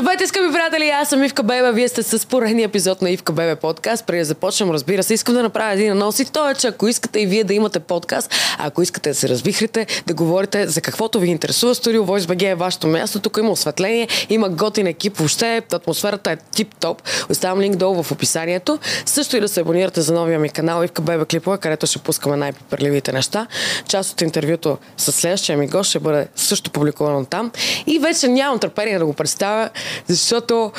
[0.00, 0.90] Здравейте, скъпи приятели!
[0.90, 1.72] Аз съм Ивка Бебе.
[1.72, 4.06] Вие сте с поредния епизод на Ивка Бебе подкаст.
[4.06, 6.88] Преди да започнем, разбира се, искам да направя един анонс и то е, че ако
[6.88, 11.20] искате и вие да имате подкаст, ако искате да се развихрите, да говорите за каквото
[11.20, 13.20] ви интересува, Studio Voice BG е вашето място.
[13.20, 17.02] Тук има осветление, има готин екип, въобще атмосферата е тип-топ.
[17.30, 18.78] Оставям линк долу в описанието.
[19.06, 22.36] Също и да се абонирате за новия ми канал Ивка Бебе Клипове, където ще пускаме
[22.36, 23.46] най-попърливите неща.
[23.88, 27.50] Част от интервюто с следващия ми гост ще бъде също публикувано там.
[27.86, 29.70] И вече нямам търпение да го представя,
[30.06, 30.72] защото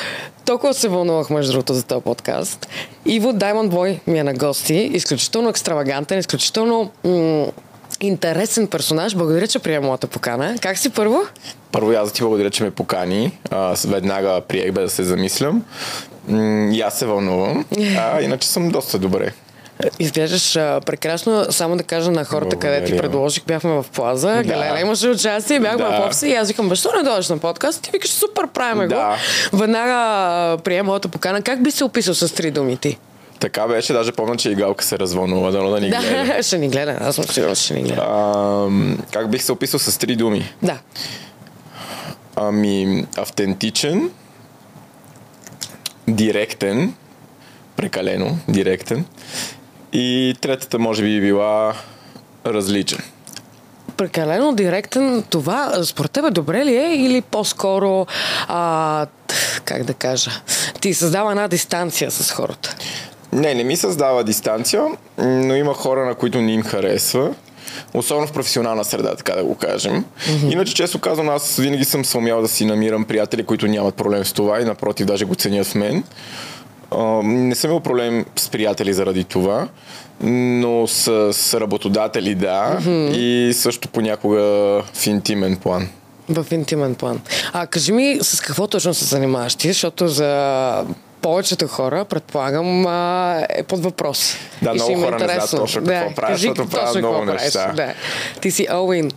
[0.44, 2.68] толкова се вълнувах, между другото, за този подкаст.
[3.06, 4.74] Иво Даймонд Бой ми е на гости.
[4.74, 7.46] Изключително екстравагантен, изключително м-
[8.00, 9.14] интересен персонаж.
[9.16, 10.56] Благодаря, че приема моята покана.
[10.60, 11.20] Как си първо?
[11.72, 13.38] Първо аз ти благодаря, че ме покани.
[13.50, 15.64] А, веднага приех без да се замислям.
[16.28, 17.64] М- и аз се вълнувам.
[17.98, 19.32] А иначе съм доста добре.
[19.98, 21.46] Изглеждаш а, прекрасно.
[21.50, 22.74] Само да кажа на хората, Благодаря.
[22.74, 24.28] къде ти предложих, бяхме в плаза.
[24.28, 24.42] Да.
[24.44, 25.90] Галера имаше участие, бяхме Да.
[25.92, 27.82] в офиса и аз викам, защо не дойдеш на подкаст?
[27.82, 29.16] Ти викаш, супер, правиме Да.
[29.52, 29.56] го.
[29.56, 29.96] Веднага
[30.58, 31.42] приема моята покана.
[31.42, 32.98] Как би се описал с три думите?
[33.40, 36.24] Така беше, даже помня, че и Галка се развълнува, дано да ни гледа.
[36.26, 36.98] Да, ще ни гледа.
[37.00, 38.00] Аз съм сигурен, ще ни гледа.
[38.02, 38.68] А,
[39.12, 40.52] как бих се описал с три думи?
[40.62, 40.78] Да.
[42.36, 44.10] Ами, автентичен,
[46.08, 46.94] директен,
[47.76, 49.04] прекалено директен.
[49.92, 51.74] И третата може би била
[52.46, 52.98] различен.
[53.96, 58.06] Прекалено директен, това според тебе добре ли е или по-скоро,
[58.48, 59.06] а,
[59.64, 60.30] как да кажа,
[60.80, 62.76] ти създава една дистанция с хората?
[63.32, 64.82] Не, не ми създава дистанция,
[65.18, 67.34] но има хора, на които не им харесва.
[67.94, 70.04] Особено в професионална среда, така да го кажем.
[70.04, 70.52] Mm-hmm.
[70.52, 74.32] Иначе, често казвам, аз винаги съм съумял да си намирам приятели, които нямат проблем с
[74.32, 76.04] това и напротив, даже го ценят в мен.
[77.22, 79.68] Не съм имал проблем с приятели заради това,
[80.22, 83.10] но с, с работодатели да mm-hmm.
[83.16, 84.40] и също понякога
[84.94, 85.88] в интимен план.
[86.28, 87.20] В интимен план.
[87.52, 90.84] А кажи ми с какво точно се занимаваш ти, защото за
[91.22, 94.34] повечето хора, предполагам, а, е под въпрос.
[94.62, 95.58] Да, И много е хора не знаят интересно.
[95.58, 97.42] точно какво правя, кажи защото правя точно какво много правиш.
[97.42, 97.72] неща.
[97.76, 97.92] Да.
[98.40, 99.10] Ти си Оуин.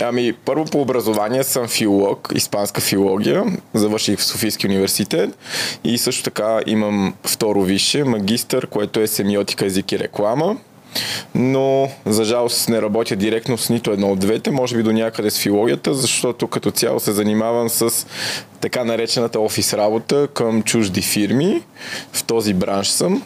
[0.00, 3.44] Ами, първо по образование съм филолог, испанска филология.
[3.74, 5.38] Завърших в Софийски университет
[5.84, 10.56] и също така имам второ висше, магистър, което е семиотика, език и реклама.
[11.34, 15.30] Но, за жалост, не работя директно с нито едно от двете, може би до някъде
[15.30, 18.06] с филологията, защото като цяло се занимавам с
[18.60, 21.62] така наречената офис работа към чужди фирми.
[22.12, 23.22] В този бранш съм,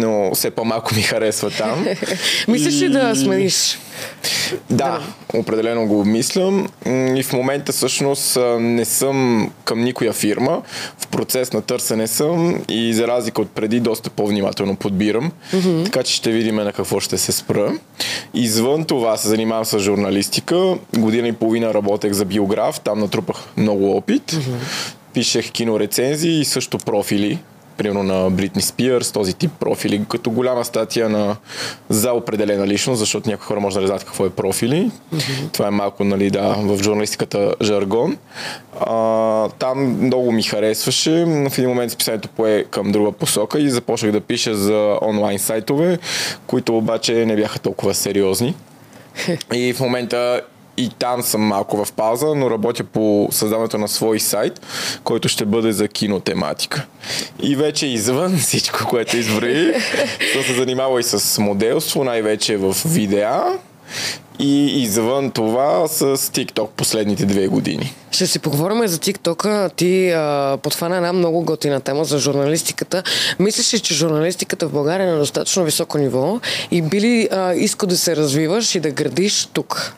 [0.00, 1.86] но все по-малко ми харесва там.
[2.48, 3.78] Мислиш ли да смениш?
[4.70, 5.00] да,
[5.34, 10.62] определено го обмислям и в момента всъщност не съм към никоя фирма.
[10.98, 15.32] В процес на търсене съм и за разлика от преди доста по-внимателно подбирам.
[15.52, 15.84] Mm-hmm.
[15.84, 17.72] Така че ще видим на какво ще се спра.
[18.34, 20.74] Извън това се занимавам с журналистика.
[20.96, 22.80] Година и половина работех за биограф.
[22.80, 24.32] Там натрупах много опит.
[24.32, 24.94] Mm-hmm.
[25.12, 27.38] Пишех кинорецензии и също профили
[27.76, 31.36] примерно на Бритни Спирс, този тип профили, като голяма статия на,
[31.88, 34.90] за определена личност, защото някои хора може да не знаят какво е профили.
[35.14, 35.52] Mm-hmm.
[35.52, 38.16] Това е малко, нали, да, в журналистиката жаргон.
[38.80, 43.70] А, там много ми харесваше, но в един момент списанието пое към друга посока и
[43.70, 45.98] започнах да пиша за онлайн сайтове,
[46.46, 48.54] които обаче не бяха толкова сериозни.
[49.54, 50.40] И в момента
[50.76, 54.60] и там съм малко в пауза, но работя по създаването на свой сайт,
[55.04, 56.86] който ще бъде за кинотематика.
[57.42, 59.74] И вече извън всичко, което изброи,
[60.32, 63.44] съм се занимавал и с моделство, най-вече в видеа.
[64.38, 67.94] И извън това с TikTok последните две години.
[68.10, 69.72] Ще си поговорим за TikTok.
[69.76, 73.02] Ти а, подхвана една много готина тема за журналистиката.
[73.38, 77.54] Мислиш ли, че журналистиката в България е на достатъчно високо ниво и би ли а,
[77.54, 79.96] искал да се развиваш и да градиш тук?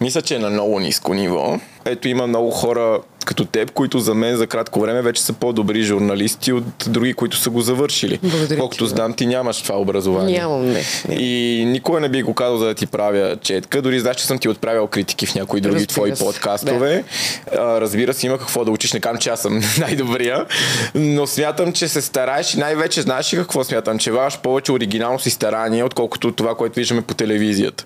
[0.00, 1.60] Мисля, че е на много ниско ниво.
[1.86, 5.82] Ето има много хора като теб, които за мен за кратко време вече са по-добри
[5.82, 8.18] журналисти от други, които са го завършили.
[8.22, 8.90] Благодаря Колкото да.
[8.90, 10.38] знам, ти нямаш това образование.
[10.38, 10.82] Нямам, не.
[11.10, 13.82] И никога не би го казал, за да ти правя четка.
[13.82, 16.24] Дори знаеш, че съм ти отправял критики в някои други Разбира твои се.
[16.24, 17.04] подкастове.
[17.52, 18.92] А, разбира се, има какво да учиш.
[18.92, 20.46] Не казвам, че аз съм най-добрия,
[20.94, 25.26] но смятам, че се стараеш и най-вече знаеш ли какво смятам, че ваш повече оригиналност
[25.26, 27.84] и старание, отколкото това, което виждаме по телевизията.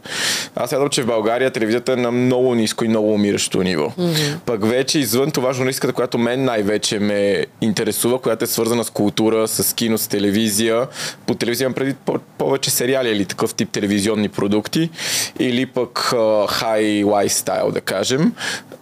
[0.56, 3.89] Аз смятам, че в България телевизията е на много ниско и много умиращо ниво.
[3.90, 4.38] Mm-hmm.
[4.38, 7.20] Пък вече извън това журналистиката, която мен най-вече ме
[7.60, 10.86] интересува, която е свързана с култура, с кино, с телевизия.
[11.26, 14.90] По телевизия имам преди по- повече сериали или такъв тип телевизионни продукти,
[15.38, 16.14] или пък
[16.48, 18.32] хай лайфстайл, да кажем.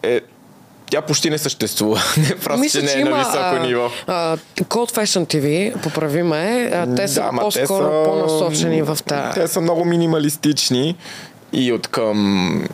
[0.03, 0.21] Е,
[0.87, 2.01] тя почти не съществува.
[2.19, 3.91] Не, просто, че не е на високо ниво.
[4.07, 6.37] А, Cold Fashion TV, поправи ме,
[6.75, 9.35] а, те са Да, ма те по-скоро са- по-насочени в тази.
[9.35, 10.97] Те са много минималистични
[11.53, 12.69] и от към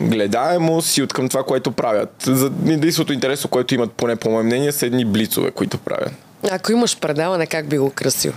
[0.00, 2.10] гледаемост и от към това, което правят.
[2.26, 6.12] За единственото интересно, което имат, поне по мое мнение, са едни блицове, които правят.
[6.50, 8.32] Ако имаш предаване, как би го красил?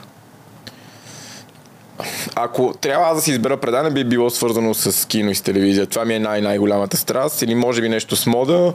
[2.35, 5.85] Ако трябва аз да си избера предане, би било свързано с кино и с телевизия.
[5.85, 7.41] Това ми е най-най-голямата страст.
[7.41, 8.73] Или може би нещо с мода.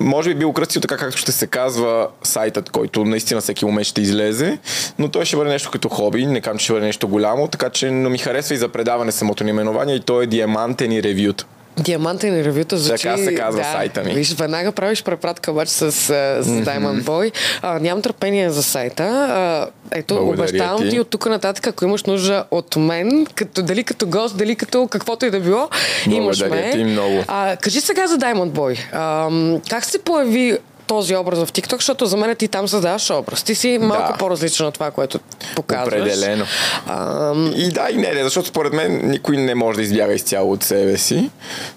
[0.00, 4.00] Може би бил кръстил така, както ще се казва сайтът, който наистина всеки момент ще
[4.00, 4.58] излезе,
[4.98, 7.70] но той ще бъде нещо като хоби, не казвам, че ще бъде нещо голямо, така
[7.70, 11.46] че но ми харесва и за предаване самото наименование и то е Диамантен и ревюта.
[11.78, 13.02] Диамантен ревюта звучи...
[13.02, 14.14] Така се казва да, сайта ми.
[14.14, 16.64] Виж, веднага правиш препратка обаче с, с mm-hmm.
[16.64, 17.32] Diamond Boy.
[17.62, 19.04] А, нямам търпение за сайта.
[19.04, 19.68] А,
[19.98, 20.90] ето, Благодаря обещавам ти.
[20.90, 24.88] ти от тук нататък, ако имаш нужда от мен, като, дали като гост, дали като
[24.88, 25.68] каквото и да било,
[26.10, 26.72] имаш Благодаря ме.
[26.72, 27.24] ти много.
[27.28, 28.78] А, кажи сега за Diamond Boy.
[28.92, 33.42] А, как се появи този образ в TikTok, защото за мен ти там създаваш образ.
[33.42, 34.18] Ти си малко Да.
[34.18, 35.18] по-различен от това, което
[35.56, 35.86] показваш.
[35.94, 36.44] Определено.
[36.86, 40.52] А, И да, и не, не, защото според мен никой не може да избяга изцяло
[40.52, 41.30] от себе си.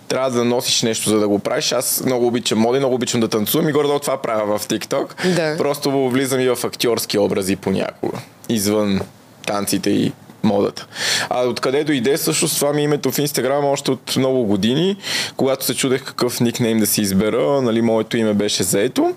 [0.07, 1.71] Трябва да носиш нещо, за да го правиш.
[1.71, 5.35] Аз много обичам моди, много обичам да танцувам и горе това правя в TikTok.
[5.35, 5.57] Да.
[5.57, 8.17] Просто влизам и в актьорски образи понякога.
[8.49, 8.99] Извън
[9.45, 10.11] танците и
[10.43, 10.87] модата.
[11.29, 14.97] А откъде дойде всъщност това ми е името в Инстаграм още от много години,
[15.37, 19.15] когато се чудех какъв никнейм да си избера, нали, моето име беше заето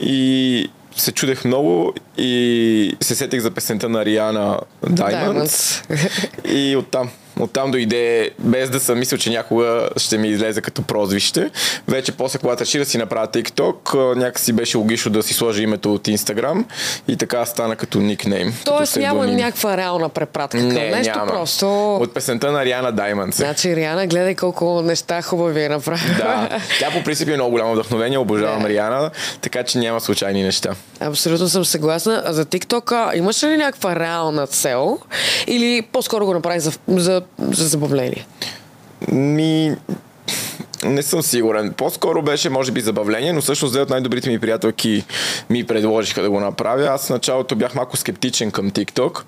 [0.00, 5.84] и се чудех много и се сетих за песента на Риана Diamonds.
[5.86, 6.50] Diamonds.
[6.50, 7.10] И оттам.
[7.40, 11.50] Оттам дойде, без да съм мислил, че някога ще ми излезе като прозвище.
[11.88, 15.94] Вече после, когато реши да си направя TikTok, някакси беше логично да си сложи името
[15.94, 16.64] от Instagram
[17.08, 18.54] и така стана като никнейм.
[18.64, 21.32] Тоест като няма някаква реална препратка към Не, нещо, няма.
[21.32, 21.94] просто...
[21.96, 23.34] От песента на Риана Diamonds.
[23.34, 26.14] Значи, Риана, гледай колко неща хубави е направила.
[26.18, 26.48] Да,
[26.78, 28.68] тя по принцип е много голямо вдъхновение, обожавам Да.
[28.68, 29.10] Риана,
[29.40, 30.74] така че няма случайни неща.
[31.00, 32.22] Абсолютно съм съгласна.
[32.26, 34.98] А за TikTok имаш ли някаква реална цел?
[35.46, 38.26] Или по-скоро го направи за, за, за забавление?
[39.12, 39.76] Ми,
[40.84, 41.72] не съм сигурен.
[41.72, 45.04] По-скоро беше, може би, забавление, но всъщност две от най-добрите ми приятелки
[45.50, 46.86] ми предложиха да го направя.
[46.86, 49.22] Аз в началото бях малко скептичен към TikTok.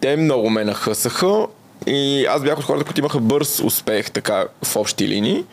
[0.00, 1.46] Те много ме нахъсаха
[1.86, 5.44] и аз бях от хората, които имаха бърз успех така в общи линии.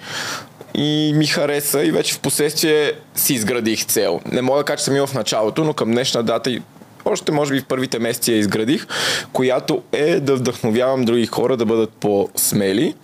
[0.74, 4.22] И ми хареса и вече в последствие си изградих цел.
[4.32, 6.60] Не мога да кажа, че съм имал в началото, но към днешна дата
[7.06, 8.88] още може би в първите месеци я изградих,
[9.33, 12.95] която е да вдъхновявам други хора да бъдат по-смели.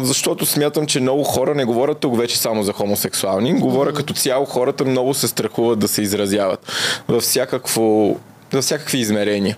[0.00, 3.54] Защото смятам, че много хора не говорят тук вече само за хомосексуални.
[3.54, 6.72] Говоря като цяло хората много се страхуват да се изразяват
[7.08, 8.16] във всякакво
[8.52, 9.56] за всякакви измерения.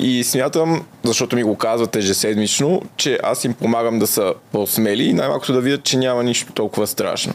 [0.00, 5.12] И смятам, защото ми го казват ежеседмично, че аз им помагам да са по-смели и
[5.12, 7.34] най-малкото да видят, че няма нищо толкова страшно.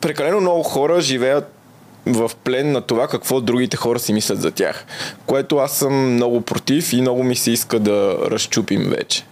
[0.00, 1.59] Прекалено много хора живеят
[2.06, 4.84] в плен на това какво другите хора си мислят за тях.
[5.26, 9.24] Което аз съм много против и много ми се иска да разчупим вече.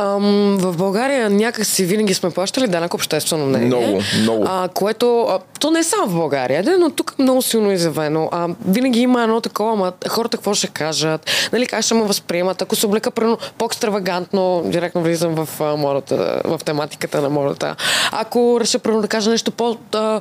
[0.00, 3.66] Ам, в България някак си винаги сме плащали данък обществено мнение.
[3.66, 4.44] Много, много.
[4.48, 7.72] А, което, а, то не е само в България, да, но тук е много силно
[7.72, 8.28] изявено.
[8.32, 12.62] А, винаги има едно такова, ама хората какво ще кажат, нали, как ще ме възприемат,
[12.62, 17.76] ако се облека прено по-екстравагантно, директно влизам в а, модата, в тематиката на модата.
[18.12, 19.76] Ако реша прено да кажа нещо по...
[19.92, 20.20] А,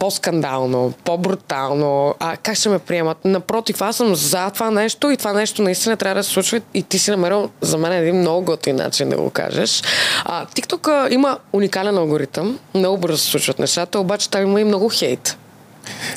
[0.00, 3.24] по-скандално, по-брутално, а как ще ме приемат?
[3.24, 6.82] Напротив, аз съм за това нещо и това нещо наистина трябва да се случва и
[6.82, 9.82] ти си намерил за мен един много готин начин да го кажеш.
[10.24, 14.88] А, TikTok има уникален алгоритъм, много бързо се случват нещата, обаче там има и много
[14.88, 15.36] хейт.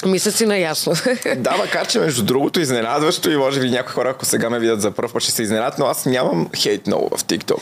[0.06, 0.94] Мисля си наясно.
[1.36, 4.82] Да, макар че между другото изненадващо и може би някои хора, ако сега ме видят
[4.82, 7.58] за първ път, ще се изненадат, но аз нямам хейт много в TikTok.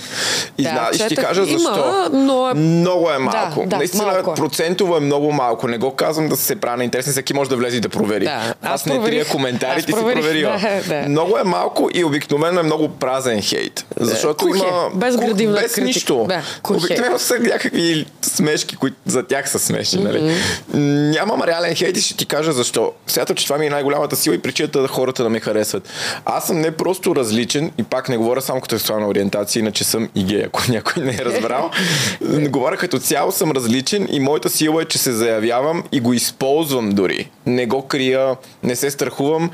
[0.58, 2.10] И, Да, зна- и ще ти кажа има, защо.
[2.12, 3.64] но е- Много е малко.
[3.68, 4.36] да, Наистина малко е.
[4.36, 5.68] процентово е много малко.
[5.68, 8.24] Не го казвам да се правя на интересен, всеки може да влезе и да провери.
[8.24, 10.58] Да, аз, аз не трия коментарите си проверила.
[10.88, 11.10] да, да.
[11.10, 13.86] Много е малко и обикновено е много празен хейт.
[13.98, 14.90] Защото кух е, има...
[14.96, 15.86] без градивна без критика.
[15.86, 16.26] нищо.
[16.28, 16.42] Да, е.
[16.70, 20.04] обикновено са някакви смешки, които за тях са смешни.
[20.04, 20.34] Нали?
[20.74, 22.92] Нямам реален хейт и ще ти кажа защо.
[23.08, 25.90] Смятам, че това ми е най-голямата сила и причината да хората да ме харесват.
[26.26, 30.10] Аз съм не просто различен и пак не говоря само като сексуална ориентация, иначе съм
[30.16, 31.72] и гей, ако някой не е разбрал.
[32.50, 36.90] говоря като цяло съм различен и моята сила е, че се заявявам и го използвам
[36.90, 37.30] дори.
[37.46, 39.52] Не го крия, не се страхувам.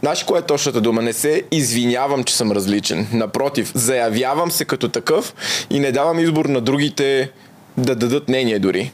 [0.00, 1.02] Знаеш кое е точната дума?
[1.02, 3.06] Не се извинявам, че съм различен.
[3.12, 5.34] Напротив, заявявам се като такъв
[5.70, 7.30] и не давам избор на другите
[7.76, 8.92] да дадат мнение дори.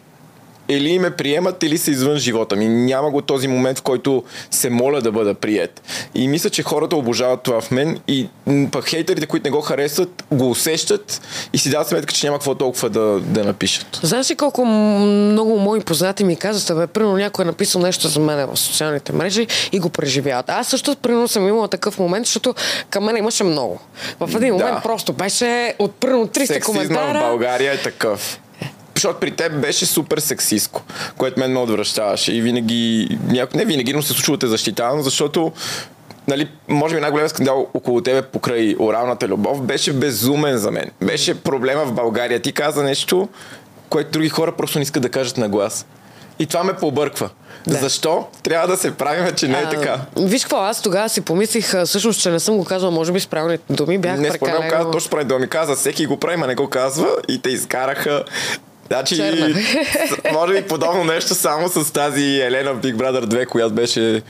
[0.69, 2.69] Или ме приемат, или са извън живота ми.
[2.69, 5.83] Няма го този момент, в който се моля да бъда прият.
[6.15, 8.29] И мисля, че хората обожават това в мен и
[8.73, 11.21] пък хейтерите, които не го харесват, го усещат
[11.53, 14.01] и си дават сметка, че няма какво толкова да, да напишат.
[14.03, 18.21] Знаеш ли колко много мои познати ми казват, бе, примерно някой е написал нещо за
[18.21, 20.51] мен в социалните мрежи и го преживяват.
[20.51, 22.55] Аз също примерно съм имала такъв момент, защото
[22.91, 23.81] към мен имаше много.
[24.21, 24.81] В един момент да.
[24.83, 27.19] просто беше от примерно 300 Сексизма коментара.
[27.19, 28.41] в България е такъв
[28.95, 30.83] защото при теб беше супер сексиско,
[31.19, 33.19] което мен ме отвръщаваше и винаги,
[33.55, 35.53] не винаги, но се случва те защитавам, защото
[36.29, 40.91] нали, може би най-големият скандал около тебе покрай оралната любов беше безумен за мен.
[41.03, 42.41] Беше проблема в България.
[42.41, 43.29] Ти каза нещо,
[43.89, 45.87] което други хора просто не искат да кажат на глас.
[46.39, 47.31] И това ме побърква.
[47.67, 47.79] Да.
[47.79, 50.01] Защо трябва да се правим, че не е така?
[50.17, 53.27] виж какво, аз тогава си помислих, всъщност, че не съм го казвал, може би с
[53.27, 53.99] правилните думи.
[53.99, 55.49] Бях не, според каза точно правилни думи.
[55.49, 58.25] Каза, всеки го прави, а не го казва и те изкараха
[58.87, 59.61] Значи, Черна.
[60.33, 64.23] може би подобно нещо само с тази Елена в Big Brother 2, която беше,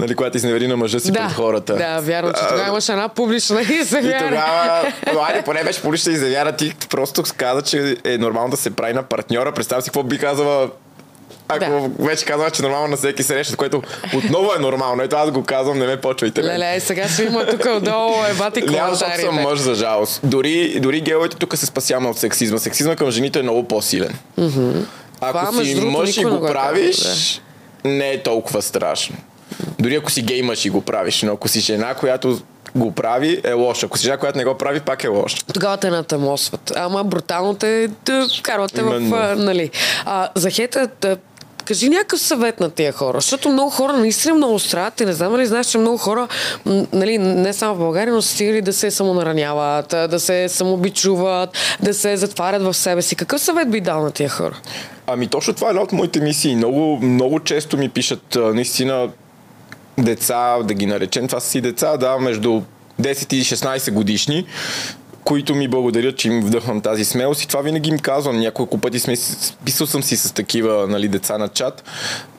[0.00, 1.76] нали, която изневери на мъжа си да, пред хората.
[1.76, 4.26] Да, вярно, че тогава имаше една публична изявяра.
[5.02, 8.70] И тогава, айде, поне беше публична изявяра, ти просто каза, че е нормално да се
[8.70, 9.52] прави на партньора.
[9.52, 10.68] Представя си какво би казала
[11.48, 12.04] ако да.
[12.04, 13.82] вече казваш, че нормално на всеки среща, което
[14.14, 15.02] отново е нормално.
[15.02, 16.42] Ето аз го казвам, не ме почвайте.
[16.42, 20.20] Леле, сега ще има тук отдолу ебати защото съм мъж, за жалост.
[20.24, 22.58] Дори, дори геовете тук се спасяваме от сексизма.
[22.58, 24.18] Сексизма към жените е много по-силен.
[24.38, 24.84] Mm-hmm.
[25.20, 26.96] Ако Това, си мъж и го правиш,
[27.84, 27.88] да.
[27.90, 29.16] не е толкова страшно.
[29.78, 32.40] Дори ако си гей мъж и го правиш, но ако си жена, която
[32.76, 33.86] го прави, е лошо.
[33.86, 35.36] Ако си жена, която не го прави, пак е лошо.
[35.54, 36.72] Тогава те натамосват.
[36.76, 39.00] Ама брутално те да карвате в...
[39.36, 39.70] Нали.
[40.04, 40.88] А, за хета,
[41.68, 45.36] Кажи някакъв съвет на тия хора, защото много хора наистина много страдат и не знам
[45.36, 46.28] ли знаеш, че много хора,
[46.92, 51.94] нали, не само в България, но са стигали да се самонараняват, да се самобичуват, да
[51.94, 53.16] се затварят в себе си.
[53.16, 54.56] Какъв съвет би дал на тия хора?
[55.06, 56.56] Ами точно това е една от моите мисии.
[56.56, 59.08] Много, много често ми пишат наистина
[59.98, 62.62] деца, да ги наречем, това са си деца, да, между
[63.02, 64.46] 10 и 16 годишни,
[65.28, 68.38] които ми благодарят, че им вдъхвам тази смелост и това винаги им казвам.
[68.38, 69.14] Няколко пъти сме,
[69.64, 71.84] писал съм си с такива нали, деца на чат.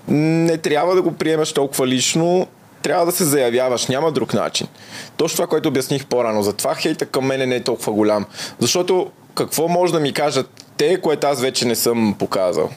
[0.08, 2.48] Не трябва да го приемаш толкова лично,
[2.82, 4.68] трябва да се заявяваш, няма друг начин.
[5.18, 6.44] Точно това, което обясних по-рано.
[6.44, 8.26] Затова хейта към мене не е толкова голям.
[8.60, 12.70] Защото какво може да ми кажат те, което аз вече не съм показал?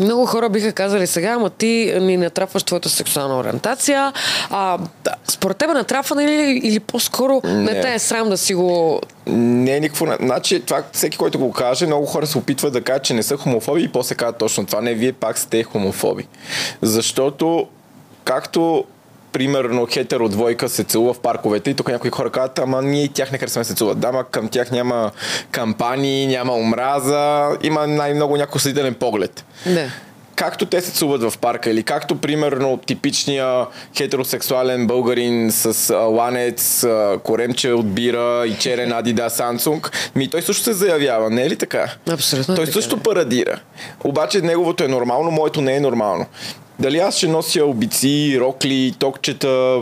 [0.00, 4.12] Много хора биха казали сега, ама ти ни натрапваш твоята сексуална ориентация.
[4.50, 4.78] А,
[5.28, 7.54] според тебе натрапване или, или по-скоро не.
[7.54, 9.00] не те е срам да си го...
[9.26, 10.06] Не е никакво...
[10.20, 13.36] Значи, това всеки, който го каже, много хора се опитват да кажат, че не са
[13.36, 14.80] хомофоби и после казват точно това.
[14.80, 16.26] Не, вие пак сте хомофоби.
[16.82, 17.66] Защото
[18.24, 18.84] както
[19.32, 23.08] примерно хетеро двойка се целува в парковете и тук някои хора казват, ама ние и
[23.08, 24.00] тях не харесваме се целуват.
[24.00, 25.10] Да, ма към тях няма
[25.50, 29.44] кампании, няма омраза, има най-много някой съдителен поглед.
[29.66, 29.90] Да
[30.40, 36.84] както те се цуват в парка или както примерно типичния хетеросексуален българин с а, ланец,
[36.84, 41.50] а, коремче от бира и черен Adidas Samsung, ми той също се заявява, не е
[41.50, 41.94] ли така?
[42.10, 42.56] Абсолютно.
[42.56, 43.60] Той така, също парадира.
[44.04, 46.26] Обаче неговото е нормално, моето не е нормално.
[46.80, 49.80] Дали аз ще нося обици, рокли, токчета,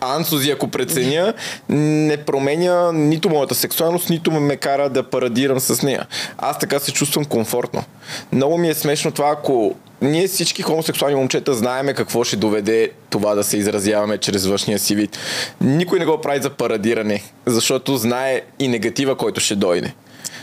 [0.00, 1.34] Ансози, ако преценя,
[1.68, 6.06] не променя нито моята сексуалност, нито ме кара да парадирам с нея.
[6.38, 7.84] Аз така се чувствам комфортно.
[8.32, 13.34] Много ми е смешно това, ако ние всички хомосексуални момчета знаеме какво ще доведе това
[13.34, 15.18] да се изразяваме чрез външния си вид.
[15.60, 19.92] Никой не го прави за парадиране, защото знае и негатива, който ще дойде.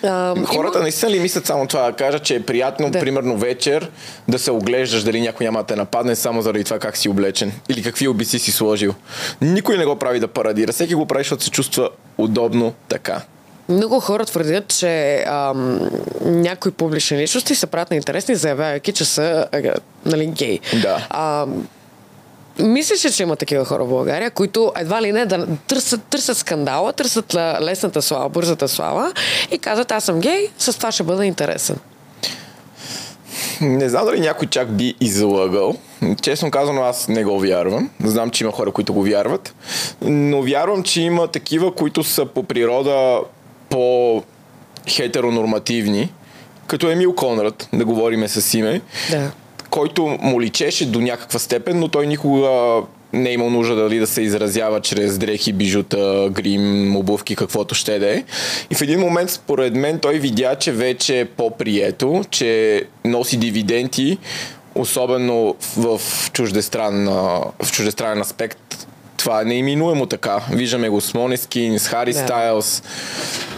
[0.03, 0.81] А, Хората има...
[0.83, 2.99] наистина ли мислят само това да кажа, че е приятно, да.
[2.99, 3.91] примерно вечер,
[4.27, 7.51] да се оглеждаш дали някой няма да те нападне само заради това как си облечен
[7.69, 8.93] или какви обици си сложил.
[9.41, 10.71] Никой не го прави да парадира.
[10.71, 13.21] Всеки го прави, защото се чувства удобно така.
[13.69, 15.89] Много хора твърдят, че ам,
[16.21, 19.73] някои публични личности са правят на интересни, заявявайки, че са а,
[20.05, 20.59] нали, гей.
[20.81, 21.07] Да.
[21.09, 21.45] А,
[22.59, 26.37] Мислиш ли, че има такива хора в България, които едва ли не да търсят, търсят
[26.37, 29.13] скандала, търсят лесната слава, бързата слава
[29.51, 31.77] и казват аз съм гей, с това ще бъда интересен?
[33.61, 35.75] Не знам дали някой чак би излъгал.
[36.21, 37.89] Честно казано, аз не го вярвам.
[38.03, 39.55] Знам, че има хора, които го вярват.
[40.01, 43.19] Но вярвам, че има такива, които са по природа
[43.69, 44.23] по
[44.89, 46.13] хетеронормативни,
[46.67, 48.81] като Емил Конрад, да говориме с име.
[49.11, 49.31] Да
[49.75, 52.81] който му личеше до някаква степен, но той никога
[53.13, 57.99] не е имал нужда дали да се изразява чрез дрехи, бижута, грим, обувки, каквото ще
[57.99, 58.23] да е.
[58.71, 64.17] И в един момент, според мен, той видя, че вече е по-прието, че носи дивиденти,
[64.75, 66.01] особено в
[66.33, 67.05] чуждестранен,
[67.63, 68.87] в чуждестранен аспект.
[69.17, 70.39] Това е неиминуемо така.
[70.51, 72.13] Виждаме го с Монескин, с Хари.
[72.13, 72.83] Стайлс,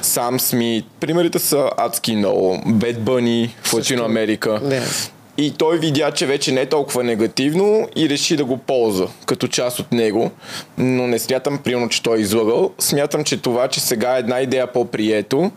[0.01, 0.85] Сам Смит.
[0.99, 2.61] Примерите са адски много.
[2.65, 4.61] Бед Бъни в Латино Америка.
[4.63, 9.09] Yeah И той видя, че вече не е толкова негативно и реши да го ползва
[9.25, 10.31] като част от него.
[10.77, 12.71] Но не смятам, примерно, че той е излагал.
[12.79, 15.51] Смятам, че това, че сега е една идея по-прието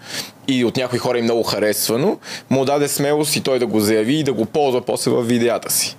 [0.49, 2.19] и от някои хора е много харесвано,
[2.51, 5.73] му даде смелост и той да го заяви и да го ползва после в видеята
[5.73, 5.97] си.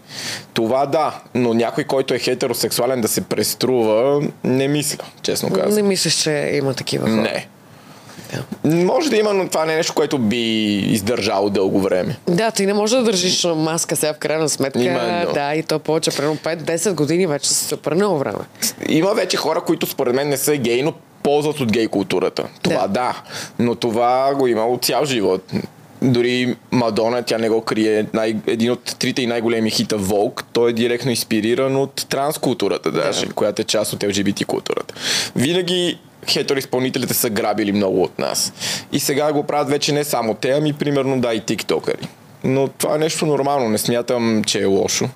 [0.54, 5.76] Това да, но някой, който е хетеросексуален да се преструва, не мисля, честно казвам.
[5.76, 7.22] Не мислиш, че има такива хора?
[7.22, 7.48] Не.
[8.64, 10.38] Може да има, но това не е нещо, което би
[10.78, 12.18] издържало дълго време.
[12.28, 14.84] Да, ти не можеш да държиш маска сега в крайна сметка.
[14.84, 15.34] Именно.
[15.34, 18.40] Да, и то повече, примерно 5-10 години вече са супер много време.
[18.90, 22.44] Има вече хора, които според мен не са гей, но ползват от гей културата.
[22.62, 22.88] Това да.
[22.88, 23.22] да.
[23.60, 25.52] Но това го има от цял живот.
[26.04, 30.70] Дори Мадона, тя не го крие, най- един от трите и най-големи хита Волк, той
[30.70, 33.34] е директно инспириран от транскултурата даже, Да.
[33.34, 34.94] която е част от LGBT културата.
[35.36, 38.54] Винаги хетероизпълнителите са грабили много от нас.
[38.92, 42.08] И сега го правят вече не само те, ами примерно да и тиктокъри.
[42.44, 45.10] Но това е нещо нормално, не смятам, че е лошо.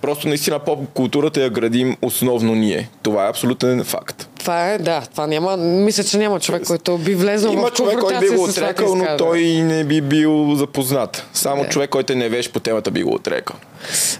[0.00, 2.88] Просто наистина поп културата я градим основно ние.
[3.02, 4.28] Това е абсолютен факт.
[4.38, 7.98] Това е, да, това няма, мисля, че няма човек, който би влезнал Има в човек,
[7.98, 11.26] който би го отрекал, но той не би бил запознат.
[11.32, 11.68] Само Да.
[11.68, 13.56] човек, който е невеж по темата би го отрекал.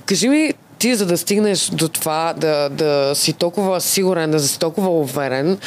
[0.07, 4.59] Кажи ми, ти за да стигнеш до това, да, да си толкова сигурен, да си
[4.59, 5.59] толкова уверен,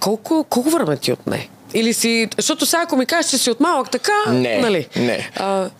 [0.00, 1.48] колко, колко време ти отне?
[1.74, 2.28] Или си...
[2.36, 4.86] Защото сега, ако ми кажеш, че си от малък така, Не, нали?
[4.96, 5.30] не.
[5.36, 5.70] А,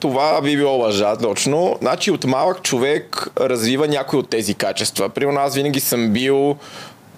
[0.00, 1.76] Това би било лъжа, точно.
[1.80, 5.08] Значи от малък човек развива някои от тези качества.
[5.08, 6.56] Примерно аз винаги съм бил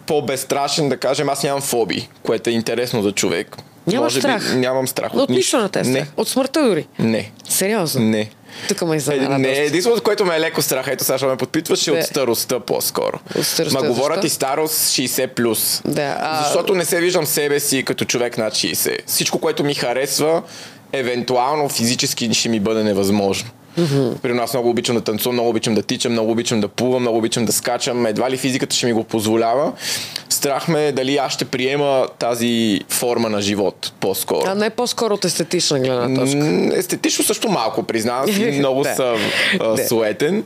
[0.07, 3.57] по-безстрашен, да кажем, аз нямам фобии, което е интересно за човек.
[3.87, 4.53] Нямаш Може страх?
[4.53, 5.15] Би, нямам страх.
[5.15, 6.07] от нищо на те е Не.
[6.17, 6.87] От смъртта дори.
[6.99, 7.31] Не.
[7.49, 8.01] Сериозно?
[8.03, 8.31] Не.
[8.69, 9.63] Тук ме Е, изненада не, доста.
[9.63, 13.19] единственото, което ме е леко страх, ето сега ще ме подпитваш, е от старостта по-скоро.
[13.37, 14.27] От старостта, Ма говорят защо?
[14.27, 15.27] и старост 60+.
[15.27, 15.83] плюс.
[15.85, 18.99] Да, а- Защото не се виждам себе си като човек над 60.
[19.07, 20.43] Всичко, което ми харесва,
[20.93, 23.51] евентуално физически ще ми бъде невъзможно.
[23.79, 24.19] Mm-hmm.
[24.19, 27.19] При нас много обичам да танцувам, много обичам да тичам, много обичам да плувам, много
[27.19, 28.07] обичам да скачам.
[28.07, 29.73] Едва ли физиката ще ми го позволява.
[30.29, 34.45] Страх ме е дали аз ще приема тази форма на живот по-скоро.
[34.47, 36.71] А не по-скоро от естетична гледна точка.
[36.79, 39.17] Естетично също малко, признавам много съм
[39.88, 40.45] суетен,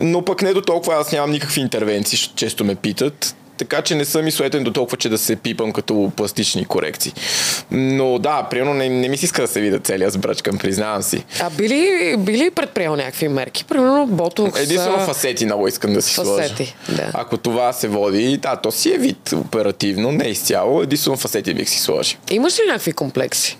[0.00, 3.36] но пък не до толкова, аз нямам никакви интервенции, често ме питат.
[3.56, 7.12] Така че не съм и суетен до толкова, че да се пипам като пластични корекции.
[7.70, 11.24] Но да, примерно не, не ми се иска да се видя целият сбръчкан, признавам си.
[11.40, 13.64] А били, били предприел някакви мерки?
[13.64, 14.60] Примерно ботокс.
[14.60, 17.02] Единствено фасети много искам да си Фасети, сложа.
[17.02, 17.10] да.
[17.14, 20.82] Ако това се води, да, то си е вид оперативно, не изцяло.
[20.82, 22.18] Единствено фасети бих си сложил.
[22.30, 23.58] Имаш ли някакви комплекси?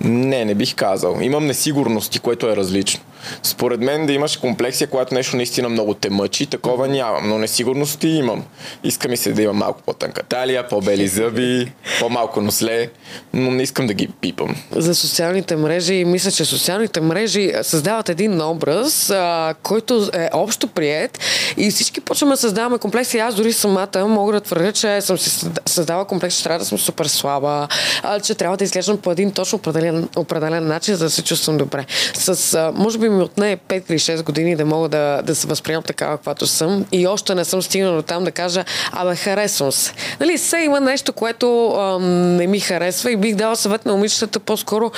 [0.00, 1.18] Не, не бих казал.
[1.20, 3.00] Имам несигурности, което е различно.
[3.42, 8.08] Според мен да имаш комплексия, когато нещо наистина много те мъчи, такова нямам, но несигурности
[8.08, 8.44] имам.
[8.84, 12.88] Иска ми се да имам малко по-тънка талия, по-бели зъби, по-малко носле,
[13.32, 14.56] но не искам да ги пипам.
[14.76, 16.04] за социалните мрежи.
[16.04, 21.18] Мисля, че социалните мрежи създават един образ, а, който е общо прият
[21.56, 23.18] и всички почваме да създаваме комплекси.
[23.18, 26.64] Аз дори самата мога да твърдя, че съм си създа- създала комплекс, че трябва да
[26.64, 27.68] съм супер слаба,
[28.02, 31.56] а, че трябва да изглеждам по един точно определен, определен начин, за да се чувствам
[31.58, 31.86] добре.
[32.14, 35.46] С, а, може би ми отне 5 или 6 години да мога да, да се
[35.46, 39.72] възприемам такава, каквато съм и още не съм стигнала до там да кажа, абе, харесвам
[39.72, 39.92] се.
[40.20, 44.40] Нали, все има нещо, което а, не ми харесва и бих дала съвет на момичетата
[44.40, 44.90] по-скоро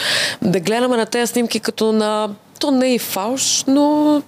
[0.42, 2.28] да гледаме на тези снимки като на...
[2.58, 4.22] То не е фалш, но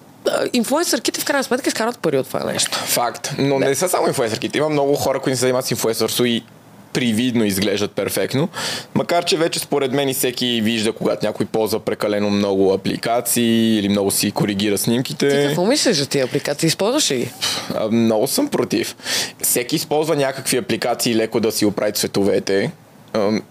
[0.53, 2.79] инфлуенсърките в крайна сметка изкарват пари от това нещо.
[2.79, 3.35] Факт.
[3.39, 4.59] Но не са само инфлуенсърките.
[4.59, 6.45] Има много хора, които се занимават с инфлуенсърство и
[6.93, 8.49] привидно изглеждат перфектно.
[8.95, 13.89] Макар, че вече според мен и всеки вижда, когато някой ползва прекалено много апликации или
[13.89, 15.29] много си коригира снимките.
[15.29, 16.67] Ти какво мислиш за тия апликации?
[16.67, 17.31] Използваш ли ги?
[17.75, 18.97] А, Много съм против.
[19.43, 22.71] Всеки използва някакви апликации леко да си оправи цветовете.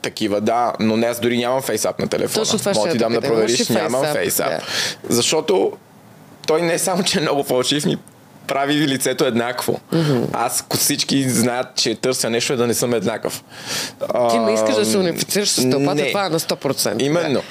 [0.01, 2.45] Такива, да, но не аз дори нямам фейсап на телефона.
[2.45, 4.49] Точно това Мога ще ти дам да провериш, нямам фейсап.
[4.49, 4.59] Да.
[5.09, 5.71] Защото
[6.47, 7.97] той не е само, че е много фалшив, ми
[8.47, 9.79] прави лицето еднакво.
[9.93, 10.25] Mm-hmm.
[10.33, 13.43] Аз, ако всички знаят, че търся нещо, е да не съм еднакъв.
[14.31, 16.07] Ти не искаш да се унифицираш с тълпата, не.
[16.07, 17.01] това е на 100%.
[17.01, 17.41] Именно.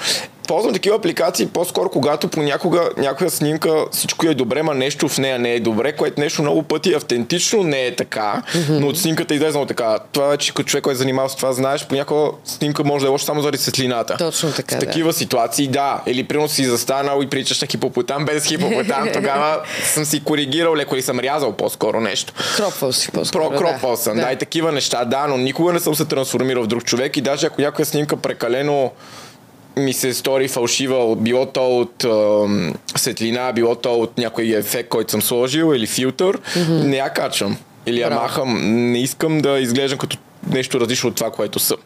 [0.47, 5.39] Ползвам такива апликации по-скоро, когато понякога някоя снимка всичко е добре, ма нещо в нея
[5.39, 9.35] не е добре, което нещо много пъти автентично не е така, но от снимката е
[9.35, 9.99] излезнало така.
[10.11, 13.11] Това вече като човек, който е занимава с това, знаеш, понякога снимка може да е
[13.11, 14.17] лоша само заради светлината.
[14.17, 14.85] Точно така, В да.
[14.85, 16.01] такива ситуации, да.
[16.07, 20.95] Или примерно си застанал и причаш на хипопотам без хипопотам, тогава съм си коригирал леко
[20.95, 22.33] или съм рязал по-скоро нещо.
[22.57, 23.49] Кропвал си по-скоро.
[23.49, 24.31] Про, кропал съм, да.
[24.31, 27.47] и такива неща, да, но никога не съм се трансформирал в друг човек и даже
[27.47, 28.91] ако някоя снимка прекалено
[29.77, 35.11] ми се стори фалшива, било то от ам, светлина, било то от някой ефект, който
[35.11, 36.83] съм сложил или филтър, mm-hmm.
[36.83, 37.57] не я качвам.
[37.85, 38.21] Или я Браво.
[38.21, 38.59] махам.
[38.91, 41.77] Не искам да изглеждам като нещо различно от това, което съм.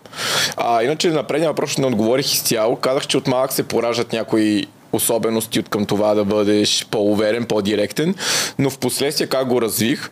[0.58, 2.76] А, иначе на предния въпрос не отговорих изцяло.
[2.76, 8.16] Казах, че от малък се поражат някои особености от към това да бъдеш по-уверен, по-директен,
[8.60, 10.10] но в последствие как го развих,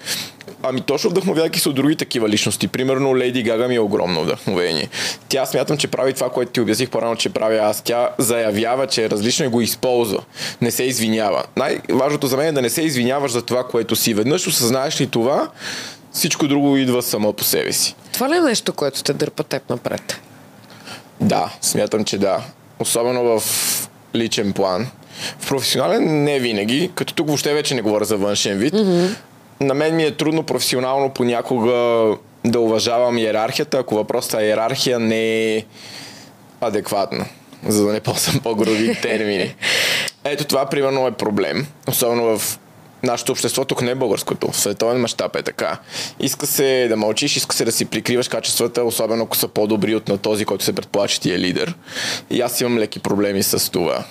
[0.66, 2.68] Ами точно вдъхновявайки се от други такива личности.
[2.68, 4.90] Примерно Лейди Гага ми е огромно вдъхновение.
[5.30, 7.82] Тя смятам, че прави това, което ти обясних по-рано, че правя аз.
[7.82, 10.24] Тя заявява, че е различно и го използва.
[10.62, 11.44] Не се извинява.
[11.58, 14.14] Най-важното за мен е да не се извиняваш за това, което си.
[14.14, 15.50] Веднъж осъзнаеш ли това,
[16.12, 17.96] всичко друго идва само по себе си.
[18.14, 20.20] Това ли е нещо, което те дърпа теб напред?
[21.22, 22.42] Да, смятам, че да.
[22.80, 23.44] Особено в
[24.16, 24.88] личен план.
[25.40, 28.74] В професионален не винаги, като тук въобще вече не говоря за външен вид.
[28.74, 29.16] Mm-hmm.
[29.64, 31.72] На мен ми е трудно професионално понякога
[32.46, 35.66] да уважавам иерархията, ако въпросът е иерархия не е
[36.62, 37.26] адекватна,
[37.68, 39.56] за да не ползвам по-груби термини.
[40.24, 42.60] Ето това примерно е проблем, особено в
[43.04, 45.78] нашето общество, тук не е българското, в световен мащаб е така.
[46.20, 50.08] Иска се да мълчиш, иска се да си прикриваш качествата, особено ако са по-добри от
[50.08, 51.76] на този, който се предполага, че ти е лидер.
[52.30, 54.04] И аз имам леки проблеми с това.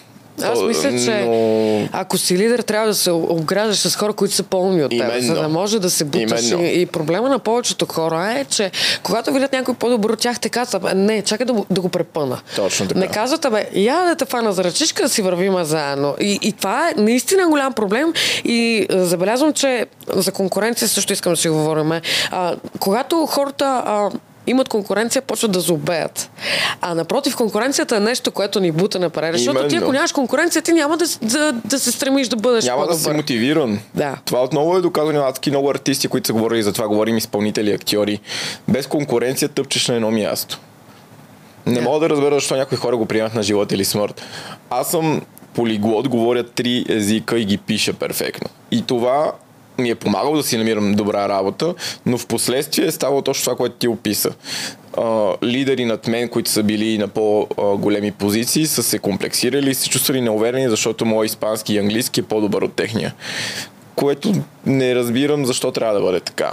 [0.43, 1.89] Аз мисля, че но...
[1.93, 5.35] ако си лидер, трябва да се обграждаш с хора, които са по-умни от теб, Именно.
[5.35, 6.51] за да може да се буташ.
[6.51, 8.71] И, и проблема на повечето хора е, че
[9.03, 12.41] когато видят някой по-добър от тях, те казват, не, чакай да, да го препъна.
[12.57, 13.01] Точно така.
[13.01, 16.15] Не казват, бе, я да те фана за ръчичка, да си вървим заедно.
[16.21, 18.13] И, и това е наистина голям проблем
[18.45, 21.93] и забелязвам, че за конкуренция също искам да си говорим.
[22.31, 24.11] А, когато хората а,
[24.47, 26.31] имат конкуренция, почват да зубеят.
[26.81, 29.33] А напротив, конкуренцията е нещо, което ни бута напред.
[29.33, 29.69] Защото Именно.
[29.69, 32.97] ти, ако нямаш конкуренция, ти няма да, да, да се стремиш да бъдеш Няма по-добър.
[32.97, 33.79] да си мотивиран.
[33.95, 34.17] Да.
[34.25, 37.73] Това отново е доказано на таки много артисти, които са говорили за това, говорим изпълнители,
[37.73, 38.21] актьори.
[38.69, 40.59] Без конкуренция тъпчеш на едно място.
[41.67, 41.85] Не yeah.
[41.85, 44.23] мога да разбера защо някои хора го приемат на живот или смърт.
[44.71, 45.23] Аз съм
[45.55, 48.49] полиглот, говоря три езика и ги пиша перфектно.
[48.71, 49.33] И това
[49.79, 51.75] ми е помагало да си намирам добра работа,
[52.07, 54.31] но в последствие е ставало точно това, което ти описа.
[54.97, 59.89] А, лидери над мен, които са били на по-големи позиции, са се комплексирали и се
[59.89, 63.15] чувствали неуверени, защото моят испански и английски е по-добър от техния.
[63.95, 64.33] Което
[64.67, 66.53] не разбирам защо трябва да бъде така.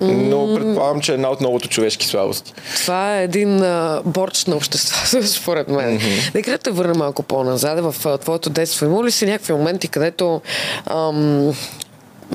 [0.00, 2.52] Но предполагам, че е една от новото човешки слабости.
[2.74, 5.98] Това е един а, борч на обществото, според мен.
[5.98, 6.34] Mm-hmm.
[6.34, 8.86] Нека те върна малко по-назад в а, твоето детство.
[8.86, 10.40] Има ли си някакви моменти, където
[10.86, 11.52] ам,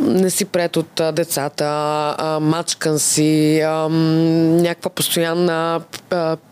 [0.01, 1.67] не си пред от децата,
[2.41, 3.61] мачкан си,
[4.61, 5.81] някаква постоянна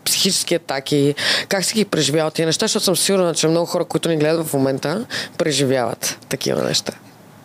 [0.04, 1.14] психически атаки.
[1.48, 2.64] Как си ги преживяват тия неща?
[2.64, 5.04] Защото съм сигурна, че много хора, които ни гледат в момента,
[5.38, 6.92] преживяват такива неща.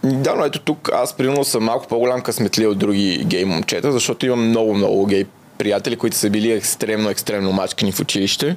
[0.03, 4.25] Да, но ето тук аз примерно съм малко по-голям късметли от други гей момчета, защото
[4.25, 5.25] имам много, много гей
[5.57, 8.55] приятели, които са били екстремно, екстремно мачкани в училище.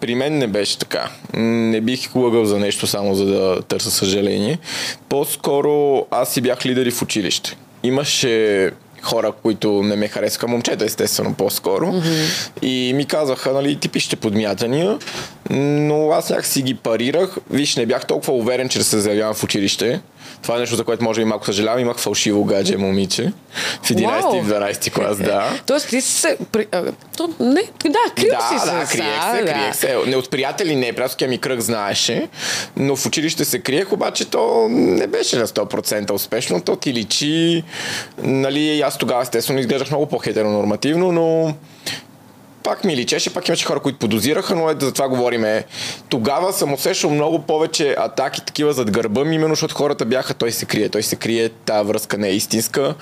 [0.00, 1.10] При мен не беше така.
[1.34, 4.58] Не бих лъгал за нещо само за да търся съжаление.
[5.08, 7.56] По-скоро аз си бях лидери в училище.
[7.82, 8.70] Имаше
[9.02, 11.86] хора, които не ме харесаха, момчета естествено по-скоро.
[11.86, 12.62] Mm-hmm.
[12.62, 14.98] И ми казаха, нали, ти пишете подмятания,
[15.50, 17.36] но аз някак си ги парирах.
[17.50, 20.00] Виж, не бях толкова уверен, че да се заявявам в училище.
[20.42, 21.80] Това е нещо, за което може би малко съжалявам.
[21.80, 23.32] Имах фалшиво гадже момиче
[23.82, 24.40] в 11 wow.
[24.40, 25.60] и 12 клас, да.
[25.66, 26.36] Тоест ти се...
[26.52, 26.66] При...
[27.16, 28.72] То, не, да, крил да, си се.
[28.72, 29.52] Да, криех се, да.
[29.52, 29.96] криех се.
[30.06, 32.28] Не от приятели не, приятелския ми кръг знаеше,
[32.76, 36.60] но в училище се криех, обаче то не беше на 100% успешно.
[36.60, 37.64] То ти личи,
[38.18, 41.54] нали, аз тогава естествено изглеждах много по-хетеронормативно, но
[42.66, 45.64] пак ми личеше, пак имаше хора, които подозираха, но е, за това говориме.
[46.08, 50.52] Тогава съм усещал много повече атаки такива зад гърба ми, именно защото хората бяха, той
[50.52, 52.94] се крие, той се крие, тази връзка не е истинска.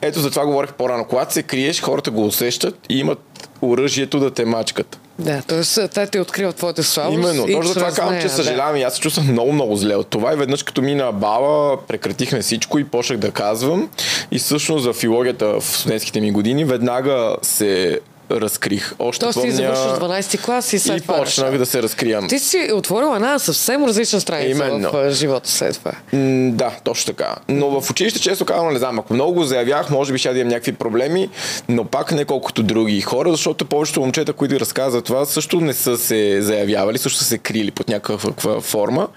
[0.00, 1.04] Ето за това говорих по-рано.
[1.04, 4.98] Когато се криеш, хората го усещат и имат оръжието да те мачкат.
[5.18, 5.88] Да, т.е.
[5.88, 7.14] те ти откриват твоите слабост.
[7.14, 8.78] Именно, точно за това казвам, че съжалявам да.
[8.78, 12.40] и аз се чувствам много, много зле от това и веднъж като мина баба, прекратихме
[12.40, 13.88] всичко и почнах да казвам
[14.30, 18.94] и всъщност за филологията в студентските ми години веднага се разкрих.
[18.98, 19.50] Още Тоест помня...
[19.50, 22.28] ти завършиш 12 клас и след и почнах да се разкривам.
[22.28, 24.90] Ти си отворил една съвсем различна страница Именно.
[24.92, 25.92] в живота след това.
[26.12, 27.34] М- да, точно така.
[27.48, 30.38] Но в училище, често казвам, не знам, ако много го заявях, може би ще да
[30.38, 31.28] имам някакви проблеми,
[31.68, 35.98] но пак не колкото други хора, защото повечето момчета, които разказват това, също не са
[35.98, 39.08] се заявявали, също са се крили под някаква форма,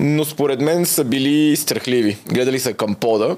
[0.00, 2.18] но според мен са били страхливи.
[2.26, 3.36] Гледали са към пода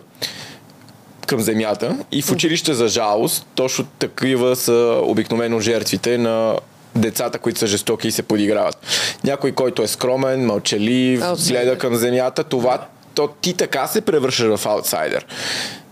[1.27, 6.57] към земята и в училище за жалост точно такива са обикновено жертвите на
[6.97, 8.77] децата, които са жестоки и се подиграват.
[9.25, 14.67] Някой, който е скромен, мълчалив, гледа към земята, това то ти така се превръщаш в
[14.67, 15.27] аутсайдер.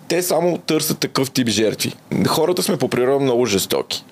[0.08, 1.94] Те само търсят такъв тип жертви.
[2.26, 4.04] Хората сме по природа много жестоки.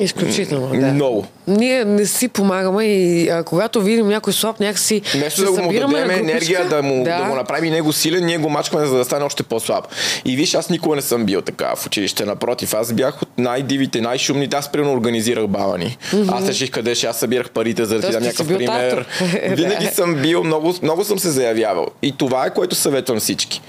[0.00, 0.86] Изключително, да.
[0.86, 1.26] Много.
[1.46, 6.10] Ние не си помагаме и а, когато видим някой слаб, някакси Вместо да му дадем
[6.10, 7.18] енергия, да, му, да.
[7.18, 9.88] да го направи него силен, ние го мачкаме, за да стане още по-слаб.
[10.24, 12.24] И виж, аз никога не съм бил така в училище.
[12.24, 14.56] Напротив, аз бях от най-дивите, най-шумните.
[14.56, 15.98] Аз примерно организирах балани.
[16.12, 16.32] Mm-hmm.
[16.32, 19.06] Аз реших къде ще, аз събирах парите, за да ти дам някакъв пример.
[19.48, 21.86] Винаги съм бил, много, много съм се заявявал.
[22.02, 23.60] И това е което съветвам всички.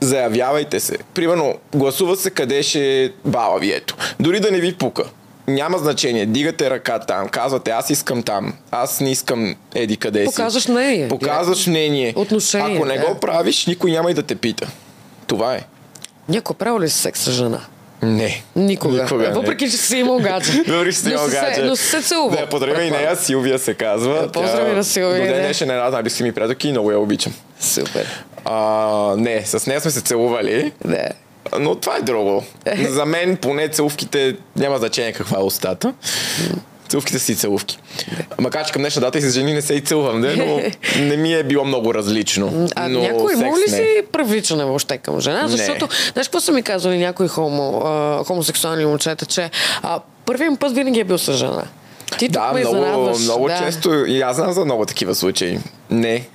[0.00, 0.96] Заявявайте се.
[1.14, 3.96] Примерно, гласува се къде ще е бала ви ето.
[4.20, 5.04] Дори да не ви пука.
[5.48, 6.26] Няма значение.
[6.26, 10.26] Дигате ръка там, казвате аз искам там, аз не искам еди къде си.
[10.26, 11.08] Показваш мнение.
[11.08, 12.12] Показваш мнение.
[12.16, 13.06] Отношение, Ако не да.
[13.06, 14.68] го правиш, никой няма и да те пита.
[15.26, 15.60] Това е.
[16.28, 17.60] Някой правил ли си секс с жена?
[18.02, 18.42] Не.
[18.56, 19.02] Никога.
[19.02, 19.34] Никога не.
[19.34, 20.52] Въпреки, че си имал гадже.
[20.66, 21.62] Въпреки, че си имал си гадже.
[21.62, 22.38] Но си се целувал.
[22.38, 24.32] Да, поздравя и нея, Силвия се казва.
[24.32, 26.98] Поздрави на Силвия, До ден днешен е една от най-близки ми приятелки и много я
[26.98, 27.32] обичам.
[27.60, 28.24] Супер.
[28.44, 30.72] А, не, с нея сме се целували.
[30.84, 31.08] Да.
[31.60, 32.44] Но това е друго.
[32.88, 35.94] За мен поне целувките няма значение каква е устата.
[36.88, 37.78] Целувките си целувки.
[38.40, 40.60] Макар че към днешна дата и с жени не се и целувам, не, но
[41.00, 42.68] не ми е било много различно.
[42.74, 45.42] А но някой има ли си привличане въобще към жена?
[45.42, 45.48] Не.
[45.48, 49.50] Защото, знаеш какво са ми казали някои хомо, а, хомосексуални момчета, че
[49.82, 51.64] а, първият път винаги е бил с жена.
[52.18, 53.58] Ти Да, много, много да.
[53.58, 54.04] често.
[54.06, 55.58] И аз знам за много такива случаи.
[55.90, 56.28] Не.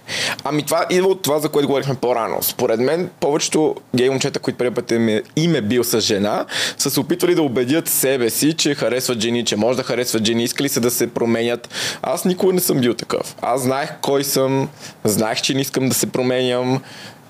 [0.43, 2.37] Ами това идва от това, за което говорихме по-рано.
[2.41, 6.45] Според мен, повечето гей момчета, които първи път им е, им е бил с жена,
[6.77, 10.43] са се опитвали да убедят себе си, че харесват жени, че може да харесват жени,
[10.43, 11.69] искали са да се променят.
[12.01, 13.35] Аз никога не съм бил такъв.
[13.41, 14.69] Аз знаех кой съм,
[15.03, 16.81] знаех, че не искам да се променям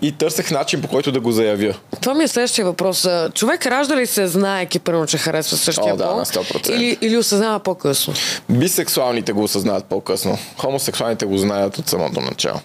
[0.03, 1.73] и търсех начин по който да го заявя.
[2.01, 3.07] Това ми е следващия въпрос.
[3.33, 6.17] Човек ражда ли се, знаеки, примерно, че харесва същия О, да, пол?
[6.17, 6.69] на 100%.
[6.69, 8.13] Или, или осъзнава по-късно?
[8.49, 10.37] Бисексуалните го осъзнават по-късно.
[10.57, 12.59] Хомосексуалните го знаят от самото начало.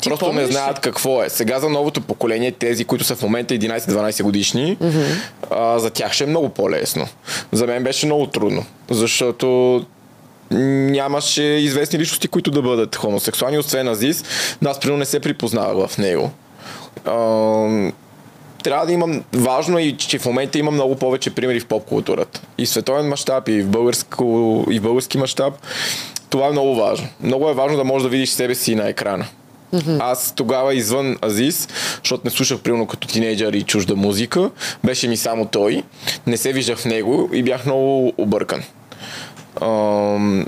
[0.00, 0.52] Ти Просто не помниш ли?
[0.52, 1.28] знаят какво е.
[1.28, 5.14] Сега за новото поколение, тези, които са в момента 11-12 годишни, mm-hmm.
[5.50, 7.08] а, за тях ще е много по-лесно.
[7.52, 9.84] За мен беше много трудно, защото
[10.50, 14.24] нямаше известни личности, които да бъдат хомосексуални, освен Азис.
[14.62, 16.30] Но аз примерно не се припознавах в него.
[18.62, 19.24] Трябва да имам.
[19.32, 22.40] Важно е, че в момента има много повече примери в поп културата.
[22.58, 25.54] И в световен мащаб, и в, българско, и в български мащаб.
[26.30, 27.08] Това е много важно.
[27.22, 29.26] Много е важно да можеш да видиш себе си на екрана.
[29.74, 29.98] Mm-hmm.
[30.00, 34.50] Аз тогава извън Азис, защото не слушах примерно като тинейджър и чужда музика,
[34.84, 35.82] беше ми само той,
[36.26, 38.62] не се виждах в него и бях много объркан.
[39.62, 40.46] Ам,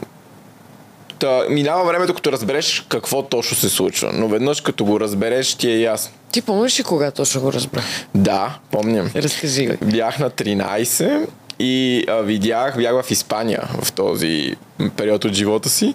[1.18, 5.70] Та, минава времето, като разбереш какво точно се случва, но веднъж като го разбереш, ти
[5.70, 6.14] е ясно.
[6.32, 7.82] Ти помниш ли кога точно го разбра?
[8.14, 9.10] Да, помням.
[9.16, 9.76] Разкажи ми.
[9.82, 11.26] Бях на 13
[11.58, 14.56] и а, видях, бях в Испания в този
[14.96, 15.94] период от живота си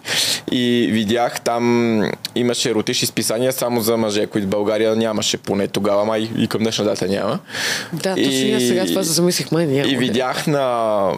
[0.51, 2.03] и видях там
[2.35, 6.61] имаше еротични списания само за мъже, които в България нямаше поне тогава, май и към
[6.61, 7.39] днешна дата няма.
[7.93, 9.91] Да, точно и сега това се замислих, май няма.
[9.91, 11.11] И видях на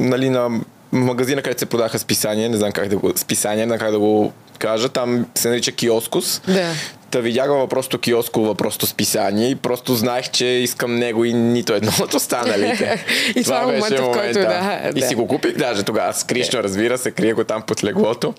[0.00, 0.60] нали, на
[0.92, 3.98] магазина, където се продаха списания, не знам как да го, списания, не знам как да
[3.98, 6.40] го кажа, там се нарича Киоскус.
[6.46, 6.72] Да.
[7.10, 11.74] Та видях го въпросто киоско, въпросто списание и просто знаех, че искам него и нито
[11.74, 13.04] едно от останалите.
[13.36, 15.06] И това е момента, в който да, И да.
[15.06, 16.14] си го купих даже тогава.
[16.14, 18.34] Скришно, разбира се, крия го там под леглото.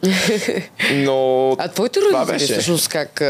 [0.94, 2.54] Но А твоите това родители беше.
[2.54, 3.22] всъщност как?
[3.22, 3.26] А,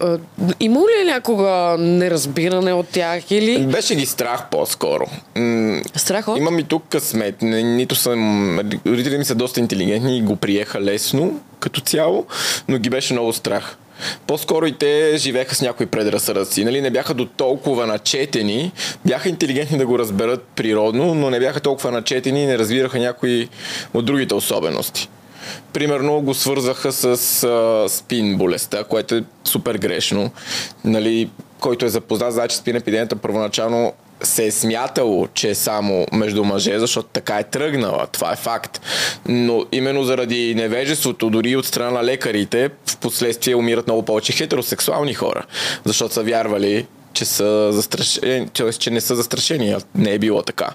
[0.00, 0.18] а,
[0.60, 5.06] има ли някога неразбиране от тях или Беше ги страх по-скоро.
[5.34, 6.38] М, страх от?
[6.38, 7.42] Имам и тук късмет.
[7.42, 8.58] Нито съм...
[8.86, 12.26] Родителите ми са доста интелигентни и го приеха лесно като цяло,
[12.68, 13.76] но ги беше много страх.
[14.26, 16.64] По-скоро и те живееха с някои предразсъдъци.
[16.64, 16.80] Нали?
[16.80, 18.72] Не бяха до толкова начетени.
[19.04, 23.48] Бяха интелигентни да го разберат природно, но не бяха толкова начетени и не разбираха някои
[23.94, 25.08] от другите особености.
[25.72, 27.04] Примерно го свързаха с
[27.44, 30.30] а, спин болестта, което е супер грешно.
[30.84, 31.30] Нали,
[31.60, 33.92] който е запознат, знае, че спин епидемията първоначално
[34.24, 38.06] се е смятало, че е само между мъже, защото така е тръгнала.
[38.12, 38.80] Това е факт.
[39.28, 45.14] Но именно заради невежеството, дори от страна на лекарите, в последствие умират много повече хетеросексуални
[45.14, 45.44] хора.
[45.84, 48.72] Защото са вярвали, че, са застрашени, т.е.
[48.72, 49.76] че не са застрашени.
[49.94, 50.70] Не е било така.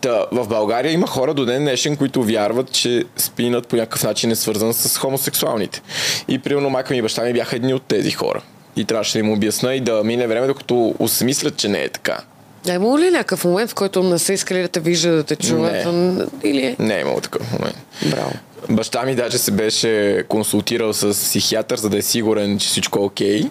[0.00, 4.30] Та, в България има хора до ден днешен, които вярват, че спинът по някакъв начин
[4.30, 5.82] е свързан с хомосексуалните.
[6.28, 8.42] И примерно майка ми и баща ми бяха едни от тези хора.
[8.76, 12.20] И трябваше да им обясна и да мине време, докато осмислят, че не е така.
[12.68, 15.36] А имало ли някакъв момент, в който не са искали да те виждат, да те
[15.36, 15.86] чуват?
[16.44, 16.76] Или...
[16.78, 17.76] Не е имало такъв момент.
[18.10, 18.32] Браво.
[18.68, 23.02] Баща ми даже се беше консултирал с психиатър, за да е сигурен, че всичко е
[23.02, 23.50] окей,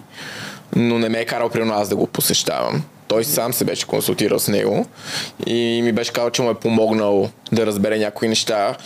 [0.76, 2.82] но не ме е карал примерно аз да го посещавам.
[3.08, 4.86] Той сам се беше консултирал с него
[5.46, 8.76] и ми беше казал, че му е помогнал да разбере някои неща.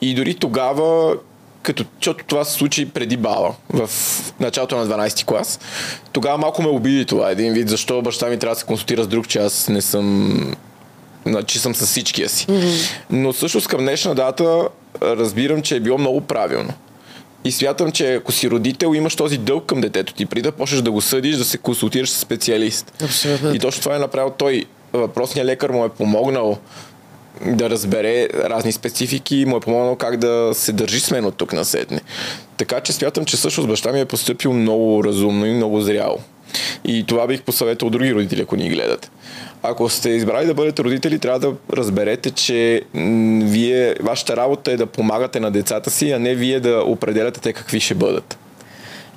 [0.00, 1.16] И дори тогава,
[1.64, 3.90] като, защото това се случи преди бала, в
[4.40, 5.60] началото на 12 клас,
[6.12, 9.06] тогава малко ме обиди това един вид, защо баща ми трябва да се консултира с
[9.06, 10.54] друг, че аз не съм
[11.46, 12.46] че съм с всичкия си.
[12.46, 12.90] Mm-hmm.
[13.10, 14.68] Но също към днешна дата
[15.02, 16.72] разбирам, че е било много правилно.
[17.44, 20.80] И смятам, че ако си родител, имаш този дълг към детето ти, преди да почнеш
[20.80, 22.92] да го съдиш, да се консултираш с специалист.
[23.04, 23.54] Абсолютно.
[23.54, 24.64] И точно това е направил той.
[24.92, 26.58] Въпросният лекар му е помогнал
[27.46, 31.36] да разбере разни специфики и му е помогнал как да се държи с мен от
[31.36, 32.00] тук на седне.
[32.56, 36.18] Така че смятам, че всъщност баща ми е поступил много разумно и много зряло.
[36.84, 39.10] И това бих посъветвал други родители, ако ни гледат.
[39.62, 42.82] Ако сте избрали да бъдете родители, трябва да разберете, че
[43.44, 47.52] вие, вашата работа е да помагате на децата си, а не вие да определяте те
[47.52, 48.38] какви ще бъдат.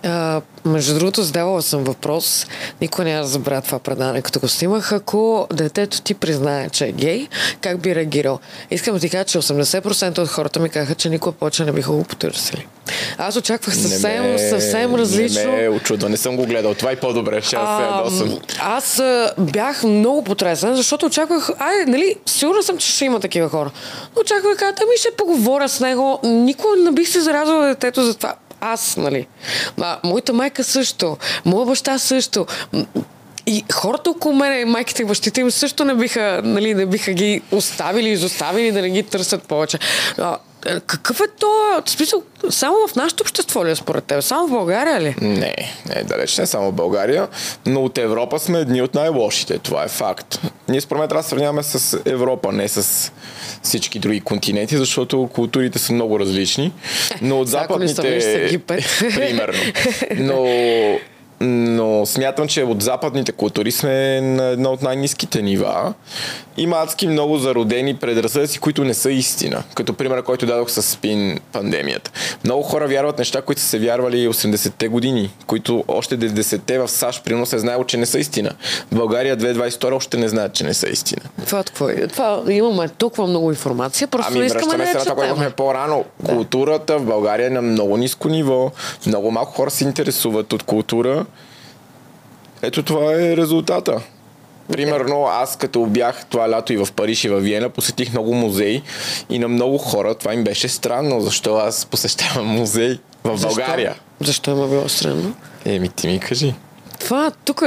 [0.04, 2.48] А, между другото, задавала съм въпрос.
[2.82, 4.92] Никой няма да забравя това предание, като го снимах.
[4.92, 7.28] Ако детето ти признае, че е гей,
[7.62, 8.40] как би реагирал?
[8.72, 11.92] Искам да ти кажа, че 80% от хората ми казаха, че никога повече не биха
[11.92, 12.68] го потърсили.
[13.18, 15.52] Аз очаквах съвсем, не ме, съвсем различно.
[15.52, 16.74] Не ме очудва, не съм го гледал.
[16.74, 22.16] Това е по-добре, ще аз се Аз а, бях много потресен, защото очаквах, ай, нали,
[22.26, 23.72] сигурна съм, че ще има такива хора.
[24.16, 26.20] Но очаквах кажа, ами ще поговоря с него.
[26.24, 29.28] Никога не бих се зарадвала детето за това аз, нали.
[29.82, 32.46] А, моята майка също, моя баща също.
[33.48, 37.42] И хората около мен, майките и бащите им също не биха, нали, не биха ги
[37.52, 39.80] оставили, изоставили да не ги търсят повече.
[40.18, 41.82] А, какъв е то?
[41.86, 44.22] Смисъл, само в нашето общество ли е според теб?
[44.22, 45.16] Само в България ли?
[45.22, 45.56] Не,
[45.96, 47.28] не, далеч не само в България,
[47.66, 49.60] но от Европа сме едни от най-лошите.
[49.60, 50.40] Това е факт.
[50.70, 53.12] Ние според мен трябва да сравняваме с Европа, не с
[53.64, 56.74] всички други континенти, защото културите са много различни.
[57.22, 58.60] Но от западните...
[59.16, 59.60] примерно.
[60.18, 60.48] Но
[61.40, 65.94] но смятам, че от западните култури сме на едно от най-низките нива.
[66.58, 69.64] Има адски много зародени предразсъдъци, които не са истина.
[69.76, 72.12] Като пример, който дадох с спин пандемията.
[72.44, 77.24] Много хора вярват неща, които са се вярвали 80-те години, които още 90-те в САЩ
[77.24, 78.52] примерно се знаело, че не са истина.
[78.92, 81.22] В България 2022 още не знаят, че не са истина.
[81.46, 85.30] Това, това, това имаме толкова много информация, просто ами, искаме да се на това, което
[85.30, 86.06] имахме по-рано.
[86.20, 86.34] Да.
[86.34, 88.72] Културата в България е на много ниско ниво.
[89.06, 91.26] Много малко хора се интересуват от култура.
[92.62, 94.02] Ето това е резултата.
[94.72, 98.84] Примерно аз като бях това лято и в Париж и в Виена, посетих много музеи
[99.30, 103.56] и на много хора това им беше странно, защо аз посещавам музей в защо?
[103.56, 103.96] България.
[104.20, 105.36] Защо има било странно?
[105.66, 106.54] Еми ти ми кажи.
[107.00, 107.64] Това тук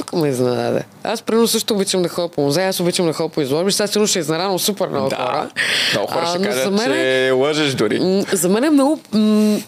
[0.00, 0.82] тук ме изненада.
[1.04, 3.72] Аз примерно също обичам да ходя по музея, аз обичам да ходя по изложби.
[3.72, 5.16] Сега сигурно ще изненадам супер много да.
[5.16, 5.50] хора.
[5.94, 8.24] Много хора ще кажат, мен, че лъжеш дори.
[8.32, 9.00] За мен е много,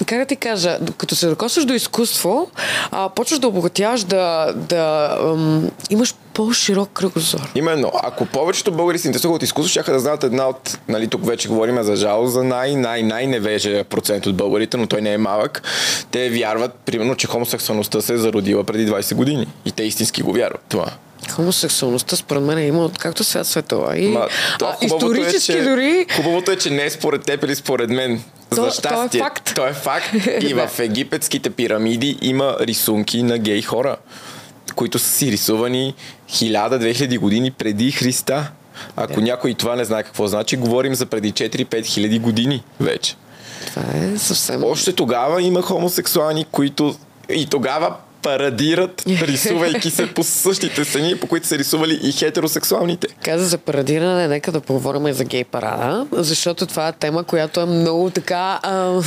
[0.06, 2.50] как да ти кажа, като се докосваш до изкуство,
[2.90, 7.40] а, почваш да обогатяваш, да, да ам, имаш по-широк кръгозор.
[7.54, 7.90] Именно.
[8.02, 11.48] Ако повечето българи се интересуват от изкуство, ще да знаят една от, нали, тук вече
[11.48, 15.18] говорим за жал, за най, най, най невежа процент от българите, но той не е
[15.18, 15.62] малък.
[16.10, 19.46] Те вярват, примерно, че хомосексуалността се е зародила преди 20 години.
[19.64, 20.60] И те истински го вярват.
[20.68, 20.86] Това.
[21.30, 23.98] Хомосексуалността според мен е има както свят светова.
[23.98, 26.06] И, Ма, то, а, исторически е, че, дори...
[26.16, 28.22] Хубавото е, че не е според теб или според мен.
[28.56, 29.20] То, За щастие.
[29.20, 29.54] То е факт.
[29.54, 30.14] То е факт.
[30.40, 33.96] И в египетските пирамиди има рисунки на гей хора
[34.74, 35.94] които са си рисувани
[36.30, 38.50] 1000-2000 години преди Христа.
[38.96, 39.22] Ако yeah.
[39.22, 43.16] някой това не знае какво значи, говорим за преди 4-5 хиляди години вече.
[43.66, 44.64] Това е съвсем...
[44.64, 46.94] Още тогава има хомосексуални, които
[47.28, 53.06] и тогава парадират, рисувайки се по същите сцени, по които са рисували и хетеросексуалните.
[53.22, 57.60] Каза за парадиране, нека да поговорим и за гей парада, защото това е тема, която
[57.60, 58.60] е много така...
[58.62, 59.00] А...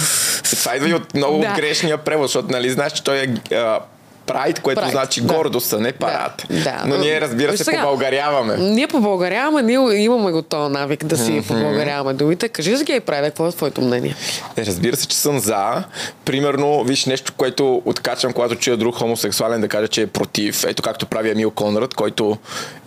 [0.43, 1.53] Това идва и от много да.
[1.55, 3.79] грешния превод, защото нали знаеш, че той е а,
[4.25, 5.33] Прайд, което Pride, значи да.
[5.33, 6.45] гордост, а не парад.
[6.49, 6.83] Да, да.
[6.85, 8.57] Но ние, разбира се, сега, побългаряваме.
[8.57, 11.47] Ние побългаряваме, ние имаме го този навик да си mm-hmm.
[11.47, 12.49] побългаряваме думите.
[12.49, 14.15] Кажи за гей прайд, какво е твоето мнение?
[14.57, 15.83] Е, разбира се, че съм за.
[16.25, 20.63] Примерно, виж нещо, което откачам, когато чуя друг хомосексуален да каже, че е против.
[20.63, 22.37] Ето както прави Емил Конрад, който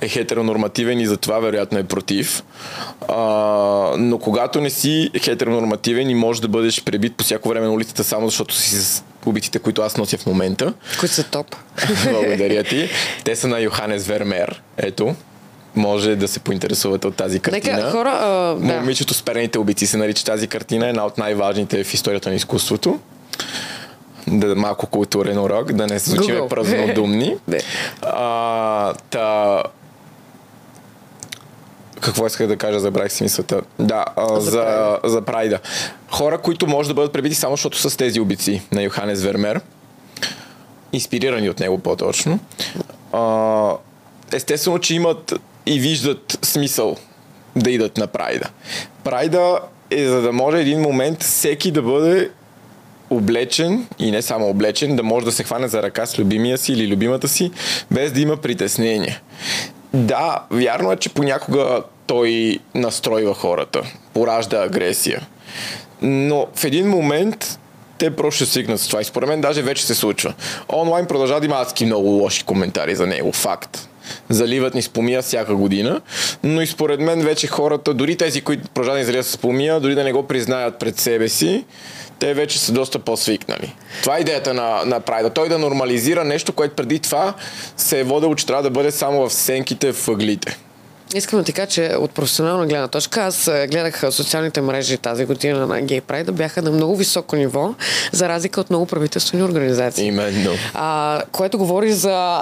[0.01, 2.43] е хетеронормативен и затова вероятно е против.
[3.09, 3.17] А,
[3.99, 8.05] но когато не си хетеронормативен и можеш да бъдеш пребит по всяко време на улицата
[8.05, 10.73] само защото си с убитите, които аз нося в момента.
[11.01, 11.57] Които са топ.
[12.11, 12.91] Благодаря ти.
[13.25, 14.63] Те са на Йоханес Вермер.
[14.77, 15.15] Ето
[15.75, 17.77] може да се поинтересувате от тази картина.
[17.77, 18.81] Нека хора, а, да.
[18.81, 20.89] Момичето с перените убийци се нарича тази картина.
[20.89, 22.99] Една от най-важните в историята на изкуството.
[24.27, 27.37] Да, малко културен урок, да не се звучиме празнодумни.
[28.03, 29.63] а, та,
[32.01, 33.61] какво исках да кажа, забравих си мисълта.
[33.79, 35.59] Да, а, за, за, за Прайда.
[36.11, 39.61] Хора, които може да бъдат пребити само защото са с тези убийци на Йоханес Вермер.
[40.93, 42.39] Инспирирани от него по-точно.
[43.13, 43.73] А,
[44.33, 45.35] естествено, че имат
[45.67, 46.97] и виждат смисъл
[47.57, 48.49] да идат на Прайда.
[49.05, 52.31] Прайда е за да може един момент всеки да бъде
[53.11, 56.73] облечен и не само облечен, да може да се хване за ръка с любимия си
[56.73, 57.51] или любимата си,
[57.91, 59.21] без да има притеснение.
[59.95, 63.83] Да, вярно е, че понякога той настройва хората,
[64.15, 65.27] поражда агресия.
[66.03, 67.59] Но в един момент
[67.99, 69.01] те просто ще свикнат с това.
[69.01, 70.35] И според мен даже вече се случва.
[70.73, 73.33] Онлайн продължава да има адски много лоши коментари за него.
[73.33, 73.89] Факт.
[74.29, 76.01] Заливат ни спомия всяка година,
[76.43, 80.05] но и според мен вече хората, дори тези, които продължават да излизат с дори да
[80.05, 81.65] не го признаят пред себе си,
[82.19, 83.75] те вече са доста по-свикнали.
[84.03, 85.31] Това е идеята на, на Прайда.
[85.31, 87.35] Той да нормализира нещо, което преди това
[87.77, 90.59] се е водело, че трябва да бъде само в сенките, в ъглите.
[91.15, 95.67] Искам да ти кажа, че от професионална гледна точка, аз гледах социалните мрежи тази година
[95.67, 97.75] на Гей Прайда, бяха на много високо ниво,
[98.13, 100.07] за разлика от много правителствени организации.
[100.07, 100.51] Именно.
[100.75, 102.41] А, което говори за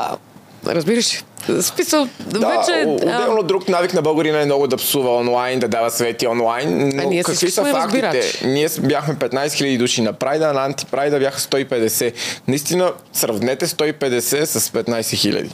[0.66, 1.24] Разбираш,
[1.61, 2.86] смисъл, да, вече...
[2.88, 3.42] Отделно а...
[3.42, 7.07] друг навик на българина е много да псува онлайн, да дава съвети онлайн, но а
[7.07, 8.02] ние какви са фактите?
[8.02, 8.40] Разбирач.
[8.44, 12.12] Ние бяхме 15 000 души на Прайда, на антипрайда бяха 150.
[12.48, 15.50] Наистина, сравнете 150 с 15 000.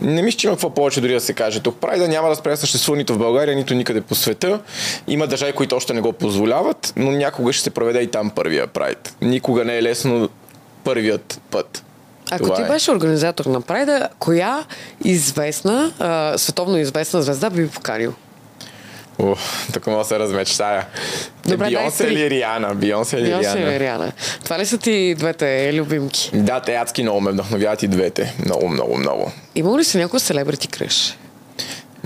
[0.00, 1.60] Не мисля, че има какво повече дори да се каже.
[1.60, 4.60] Тук Прайда няма да спре съществува нито в България, нито никъде по света.
[5.08, 8.66] Има държави, които още не го позволяват, но някога ще се проведе и там първия
[8.66, 9.16] Прайд.
[9.22, 10.28] Никога не е лесно
[10.84, 11.84] първият път.
[12.30, 12.64] Ако Това ти е.
[12.64, 14.64] беше организатор на Прайда, коя
[15.04, 18.14] известна, а, световно известна звезда би поканил?
[19.72, 20.86] Тук мога да се размечтая.
[21.46, 22.74] Добре, Бионсе или Риана?
[22.74, 24.12] Бионсе или Бионсе или Риана?
[24.44, 26.30] Това ли са ти двете любимки?
[26.34, 28.34] Да, те адски много ме вдъхновяват и двете.
[28.44, 29.32] Много, много, много.
[29.54, 31.16] Има ли си някой селебрити кръж?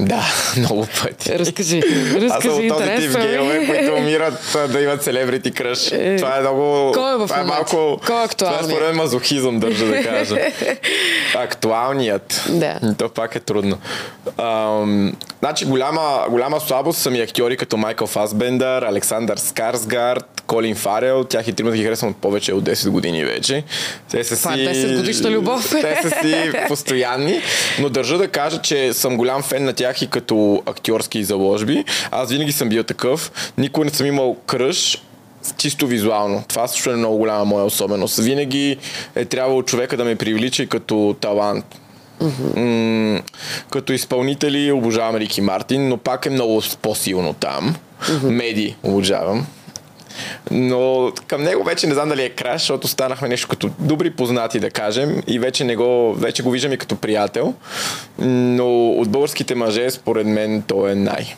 [0.06, 0.22] Да,
[0.56, 1.38] много пъти.
[1.38, 1.82] Разкажи.
[2.14, 5.92] Разкажи Аз съм от този тип гейове, които умират да имат селебрити кръж.
[5.92, 6.92] Е, това е много...
[6.94, 8.00] Кой е в това е малко...
[8.06, 10.36] Кой е Това е според мазохизъм, държа да кажа.
[11.34, 12.44] Актуалният.
[12.48, 12.94] Да.
[12.98, 13.78] То пак е трудно.
[14.38, 21.24] Ам, значи голяма, голяма слабост са ми актьори като Майкъл Фасбендър, Александър Скарсгард, Колин Фарел.
[21.24, 23.64] Тях и тримата ги харесвам от повече от 10 години вече.
[24.10, 24.48] Те са си...
[24.48, 25.70] 10 годишна любов.
[25.80, 27.40] Те са си постоянни.
[27.80, 31.84] Но държа да кажа, че съм голям фен на тях и като актьорски заложби.
[32.10, 33.32] Аз винаги съм бил такъв.
[33.58, 35.02] Никой не съм имал кръж,
[35.56, 36.44] чисто визуално.
[36.48, 38.18] Това също е много голяма моя особеност.
[38.18, 38.76] Винаги
[39.14, 41.64] е трябвало човека да ме привлича и като талант.
[42.20, 43.12] Mm-hmm.
[43.14, 43.22] М-
[43.70, 47.76] като изпълнители обожавам Рики Мартин, но пак е много по-силно там.
[48.02, 48.30] Mm-hmm.
[48.30, 49.46] Меди обожавам.
[50.50, 54.60] Но към него вече не знам дали е краш, защото станахме нещо като добри познати,
[54.60, 57.54] да кажем, и вече, не го, вече го виждам и като приятел.
[58.18, 61.34] Но от българските мъже, според мен, той е най.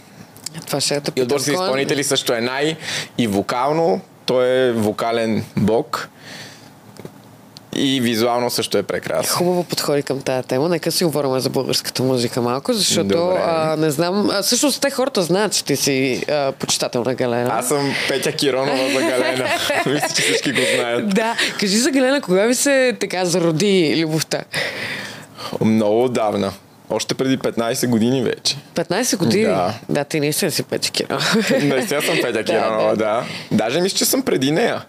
[0.66, 2.76] Това ще е И от българските изпълнители също е най.
[3.18, 6.08] И вокално, той е вокален бог
[7.74, 9.36] и визуално също е прекрасно.
[9.36, 10.68] Хубаво подходи към тази тема.
[10.68, 14.30] Нека си говорим за българската музика малко, защото а, не знам.
[14.32, 17.50] А, всъщност те хората знаят, че ти си а, почитател на Галена.
[17.52, 19.48] Аз съм Петя Киронова за Галена.
[19.86, 21.14] Мисля, че всички го знаят.
[21.14, 21.36] Да.
[21.60, 24.42] Кажи за Галена, кога ви се така зароди любовта?
[25.60, 26.52] Много отдавна.
[26.90, 28.56] Още преди 15 години вече.
[28.74, 29.44] 15 години?
[29.44, 29.74] Да.
[29.88, 31.24] Да, ти наистина си Петя Киронова.
[31.62, 33.24] Наистина съм Петя Киронова, да, да.
[33.52, 34.84] Даже мисля, че съм преди нея.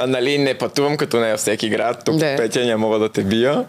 [0.00, 2.02] А, нали, не пътувам като нея всеки град.
[2.04, 2.36] Тук да.
[2.36, 3.64] Петя няма мога да те бия,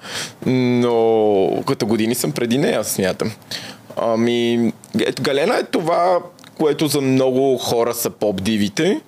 [0.46, 3.32] но като години съм преди нея, смятам.
[3.98, 4.74] Ами,
[5.22, 6.20] Галена е това,
[6.58, 9.02] което за много хора са поп-дивите.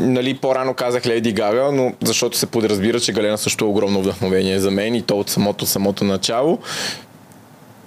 [0.00, 4.58] Нали, по-рано казах Леди Гага, но защото се подразбира, че Галена също е огромно вдъхновение
[4.58, 6.58] за мен и то от самото самото начало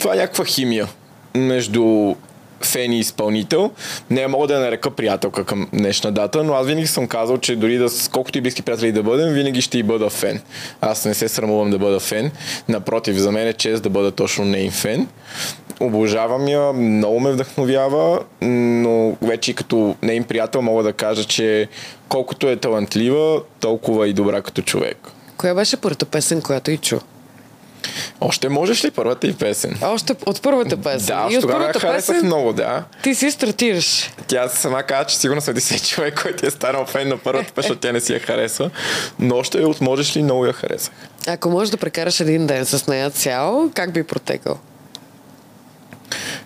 [0.02, 0.88] това е някаква химия
[1.36, 2.16] между
[2.62, 3.72] фен и изпълнител.
[4.10, 7.56] Не мога да я нарека приятелка към днешна дата, но аз винаги съм казал, че
[7.56, 10.42] дори да колкото и близки приятели да бъдем, винаги ще и бъда фен.
[10.82, 12.32] Аз не се срамувам да бъда фен.
[12.70, 15.08] Напротив, за мен е чест да бъда точно нейн фен.
[15.80, 21.68] Обожавам я, много ме вдъхновява, но вече и като нейн приятел мога да кажа, че
[22.10, 24.98] колкото е талантлива, толкова и добра като човек.
[25.38, 27.00] Коя беше първата песен, която и чу?
[28.24, 29.78] Още можеш ли първата и песен?
[29.82, 31.06] Още от първата песен.
[31.08, 32.84] Да, и от тогава я харесах песен, много, да.
[33.04, 34.12] Ти си стартираш.
[34.28, 37.78] Тя сама каза, че сигурно са 10 човек, който е станал фен на първата песен,
[37.82, 38.70] тя не си я харесва.
[39.20, 40.94] Но още от можеш ли много я харесах.
[41.28, 44.58] Ако можеш да прекараш един ден с нея цял, как би протекал?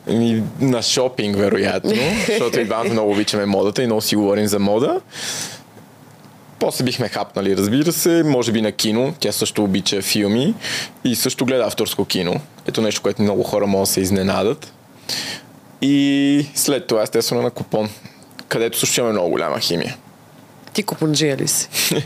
[0.07, 1.93] Ми, на шопинг, вероятно,
[2.27, 5.01] защото и двамата много обичаме модата и много си говорим за мода.
[6.59, 9.13] После бихме хапнали, разбира се, може би на кино.
[9.19, 10.53] Тя също обича филми
[11.03, 12.41] и също гледа авторско кино.
[12.67, 14.73] Ето нещо, което много хора могат да се изненадат.
[15.81, 17.89] И след това, естествено, на купон,
[18.47, 19.97] където също имаме много голяма химия.
[20.75, 21.69] Ти купунджия ли си?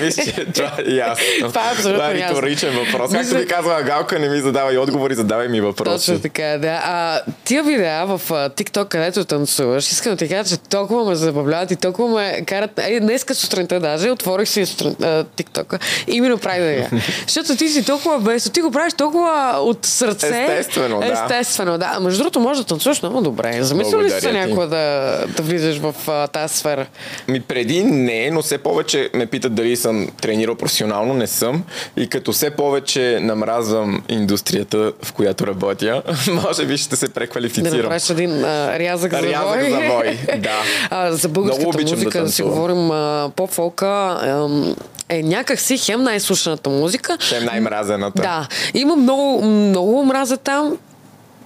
[0.00, 1.48] Мисля, че това е ясно.
[1.48, 3.12] Това е абсолютно Това е риторичен въпрос.
[3.12, 6.06] Както ви казва Галка, не ми задавай отговори, задавай ми въпроси.
[6.06, 6.80] Точно така, да.
[6.84, 11.70] А, тия видеа в TikTok, където танцуваш, искам да ти кажа, че толкова ме забавляват
[11.70, 12.70] и толкова ме карат.
[12.78, 16.90] Е, днеска сутринта даже отворих си сутрин, а, TikTok и ми направи да я.
[17.26, 20.26] Защото ти си толкова без, ти го правиш толкова от сърце.
[20.26, 21.12] Естествено, да.
[21.12, 21.90] Естествено, да.
[21.94, 23.62] А между другото, може да танцуваш много добре.
[23.62, 26.86] Замисля ли си някога да, да влизаш в а, тази сфера?
[27.28, 31.64] Ми преди не, но все повече ме питат дали съм тренирал професионално, не съм.
[31.96, 36.02] И като все повече намразвам индустрията, в която работя,
[36.44, 37.76] може би ще се Да преквалифицирам.
[37.76, 39.70] направиш един а, рязък за Рязък бой.
[39.70, 40.62] за бой, да.
[40.90, 42.50] А, за Много българската да музика да, си танцувам.
[42.50, 43.86] говорим а, по-фолка
[44.22, 44.76] ам,
[45.08, 47.18] е някакси хем най-слушаната музика.
[47.34, 48.22] Е най-мразената.
[48.22, 48.48] Да.
[48.74, 50.76] Има много, много мраза там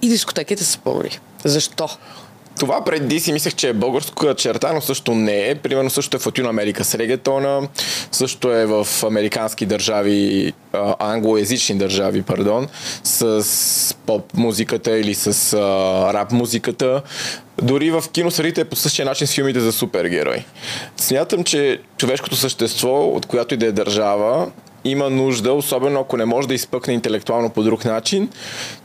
[0.01, 1.19] и дискотеките са пълни.
[1.43, 1.89] Защо?
[2.59, 5.55] Това преди си мислех, че е българска черта, но също не е.
[5.55, 7.67] Примерно също е в Латино Америка с регетона,
[8.11, 10.53] също е в американски държави,
[10.99, 12.67] англоязични държави, пардон,
[13.03, 17.01] с поп музиката или с а, рап музиката.
[17.61, 20.45] Дори в киносредите е по същия начин с филмите за супергерои.
[20.97, 24.47] Смятам, че човешкото същество, от която и да е държава,
[24.83, 28.29] има нужда, особено ако не може да изпъкне интелектуално по друг начин,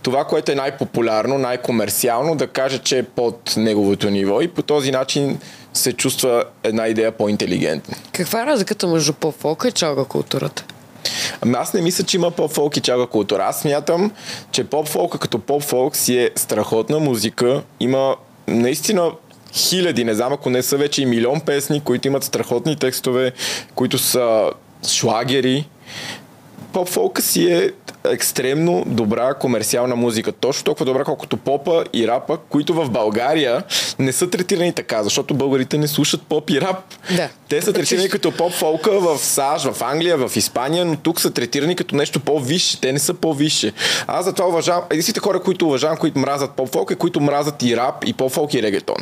[0.03, 4.90] това, което е най-популярно, най-комерциално, да каже, че е под неговото ниво и по този
[4.90, 5.38] начин
[5.74, 7.97] се чувства една идея по-интелигентна.
[8.12, 10.64] Каква е разликата между поп-фолка и чалга културата?
[11.40, 13.45] Ами аз не мисля, че има поп-фолк и чага култура.
[13.45, 14.12] Аз смятам,
[14.53, 17.62] че поп-фолка като поп-фолк си е страхотна музика.
[17.80, 18.16] Има
[18.49, 19.11] наистина
[19.53, 23.32] хиляди, не знам ако не са вече и милион песни, които имат страхотни текстове,
[23.74, 24.51] които са
[24.87, 25.66] шлагери.
[26.73, 27.70] Поп-фолка си е
[28.05, 30.33] екстремно добра комерциална музика.
[30.33, 33.62] Точно толкова добра, колкото попа и рапа, които в България
[33.99, 36.77] не са третирани така, защото българите не слушат поп и рап.
[37.16, 37.29] Да.
[37.49, 41.77] Те са третирани като поп-фолка в САЩ, в Англия, в Испания, но тук са третирани
[41.77, 42.81] като нещо по-висше.
[42.81, 43.73] Те не са по-висше.
[44.07, 48.05] Аз затова уважавам, единствените хора, които уважавам, които мразят поп-фолк, е които мразят и рап,
[48.07, 48.97] и поп-фолк, и регетон.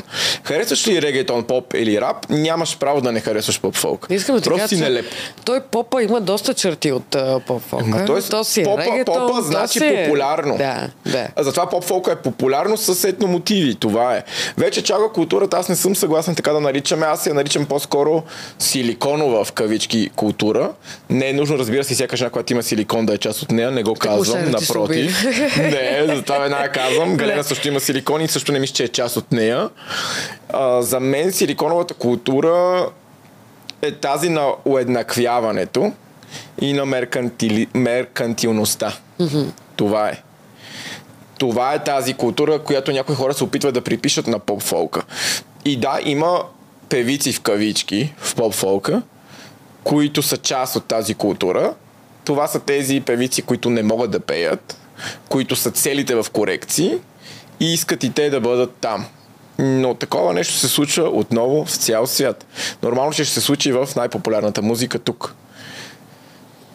[0.45, 4.07] Харесваш ли регетон, поп или рап, нямаш право да не харесваш поп-фолк.
[4.11, 5.07] Искам да ти Просто си нелеп.
[5.45, 7.87] той попа има доста черти от uh, поп-фолка.
[7.87, 10.57] Ма той то си е попа, регетон, попа то значи си е- популярно.
[10.59, 11.29] Да, да.
[11.37, 13.75] А Затова поп-фолка е популярно с етномотиви.
[13.75, 14.23] Това е.
[14.59, 17.07] Вече чага културата, аз не съм съгласен така да наричаме.
[17.07, 18.23] Аз я наричам по-скоро
[18.59, 20.71] силиконова в кавички култура.
[21.11, 23.71] Не е нужно, разбира се, всяка жена, която има силикон да е част от нея.
[23.71, 25.25] Не го казвам, се напротив.
[25.57, 27.17] не, затова веднага казвам.
[27.17, 29.69] Галена също има силикон и също не мисля, че е част от нея.
[30.49, 32.87] А, за мен силиконовата култура
[33.83, 35.93] е тази на уеднаквяването
[36.61, 37.67] и на меркантили...
[37.75, 38.97] меркантилността.
[39.21, 39.47] Mm-hmm.
[39.77, 40.23] Това е.
[41.39, 45.03] Това е тази култура, която някои хора се опитват да припишат на поп-фолка.
[45.65, 46.43] И да, има
[46.89, 49.03] певици в кавички в поп-фолка,
[49.85, 51.75] които са част от тази култура.
[52.25, 54.77] Това са тези певици, които не могат да пеят,
[55.29, 56.95] които са целите в корекции
[57.61, 59.07] и искат и те да бъдат там.
[59.59, 62.47] Но такова нещо се случва отново в цял свят.
[62.83, 65.35] Нормално, че ще се случи в най-популярната музика тук.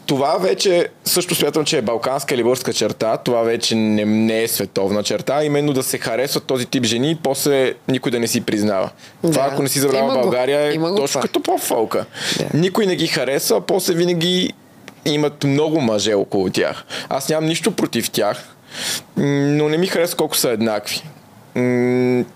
[0.05, 3.17] Това вече също смятам, че е балканска или българска черта.
[3.17, 5.43] Това вече не, не е световна черта.
[5.43, 8.89] Именно да се харесват този тип жени и после никой да не си признава.
[9.23, 9.31] Да.
[9.31, 10.13] Това, ако не си забравя.
[10.13, 12.05] България, е точно като поп-фолка.
[12.37, 12.57] Да.
[12.57, 14.53] Никой не ги харесва, а после винаги
[15.05, 16.85] имат много мъже около тях.
[17.09, 18.55] Аз нямам нищо против тях,
[19.17, 21.03] но не ми харесва колко са еднакви.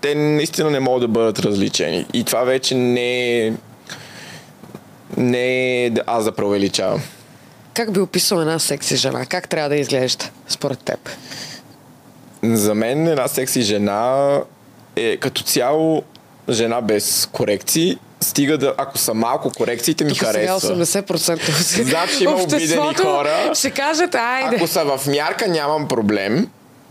[0.00, 2.06] Те наистина не могат да бъдат различени.
[2.12, 3.52] И това вече не е
[5.16, 7.02] не е аз да преувеличавам.
[7.80, 9.26] Как би описал една секси жена?
[9.26, 11.10] Как трябва да изглежда според теб?
[12.42, 14.40] За мен една секси жена
[14.96, 16.02] е като цяло
[16.48, 17.98] жена без корекции.
[18.20, 20.84] Стига да, ако са малко корекциите ми Тук сега харесва.
[20.84, 23.50] 80% от Значи има обидени хора.
[23.54, 24.56] Ще кажат, айде.
[24.56, 26.48] Ако са в мярка, нямам проблем.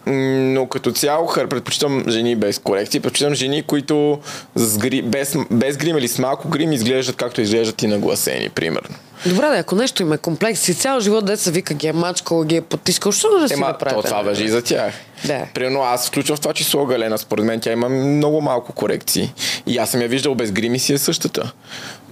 [0.10, 3.00] Но като цяло хар- предпочитам жени без корекции.
[3.00, 4.20] Предпочитам жени, които
[4.56, 8.96] с гри, без, без грим или с малко грим изглеждат както изглеждат и нагласени, примерно.
[9.26, 12.56] Добре, да, ако нещо има комплекс и цял живот деца вика ги е мачкал, ги
[12.56, 13.96] е потискал, що да си Ема, направи?
[13.96, 14.94] то това въжи и за тях.
[15.26, 15.46] Да.
[15.54, 17.18] Примерно аз включвам в това число Галена.
[17.18, 19.34] Според мен тя има много малко корекции.
[19.68, 21.52] И аз съм я виждал без грим и си е същата.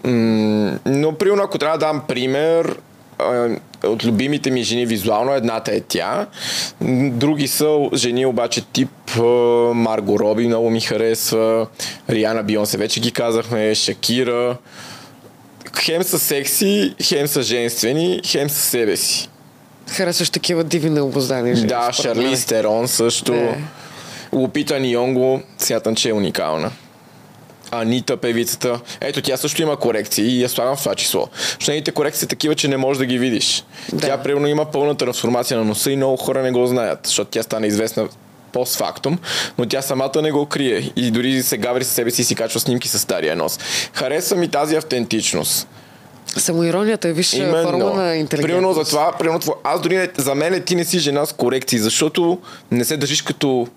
[0.03, 2.75] М- но, примерно, ако трябва да дам пример,
[3.87, 6.27] от любимите ми жени визуално, едната е тя.
[7.11, 8.89] Други са жени обаче тип
[9.73, 11.67] Марго Роби много ми харесва,
[12.09, 14.57] Риана Бионсе вече ги казахме, Шакира.
[15.79, 19.29] Хем са секси, хем са женствени, хем са себе си.
[19.89, 21.67] Харесваш такива диви необоздани жени.
[21.67, 21.91] Да.
[21.93, 23.31] Шарли Стерон също.
[23.33, 23.55] Да.
[24.33, 26.71] Лупита Нионго, смятам, че е уникална.
[27.71, 28.79] Анита, певицата.
[29.01, 31.27] Ето, тя също има корекции и я слагам в това число.
[31.33, 33.63] Защото нейните корекции са такива, че не можеш да ги видиш.
[33.93, 34.07] Да.
[34.07, 37.43] Тя, примерно, има пълна трансформация на носа и много хора не го знаят, защото тя
[37.43, 38.07] стана известна
[38.51, 39.19] постфактум,
[39.57, 42.35] но тя самата не го крие и дори се гаври със себе си и си
[42.35, 43.59] качва снимки с стария нос.
[43.93, 45.67] Харесва ми тази автентичност.
[46.27, 48.41] Самоиронията е висша форма на интелигентност.
[48.41, 51.33] Примерно за това, примерно, това- аз дори не, за мен ти не си жена с
[51.33, 52.39] корекции, защото
[52.71, 53.67] не се държиш като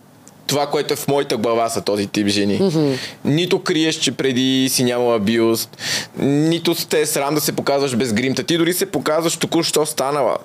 [0.50, 2.58] това, което е в моята глава са този тип жени.
[2.58, 2.96] Mm-hmm.
[3.24, 5.76] Нито криеш, че преди си нямала бюст,
[6.18, 8.42] нито сте срам да се показваш без гримта.
[8.42, 10.36] Ти дори се показваш току-що станала.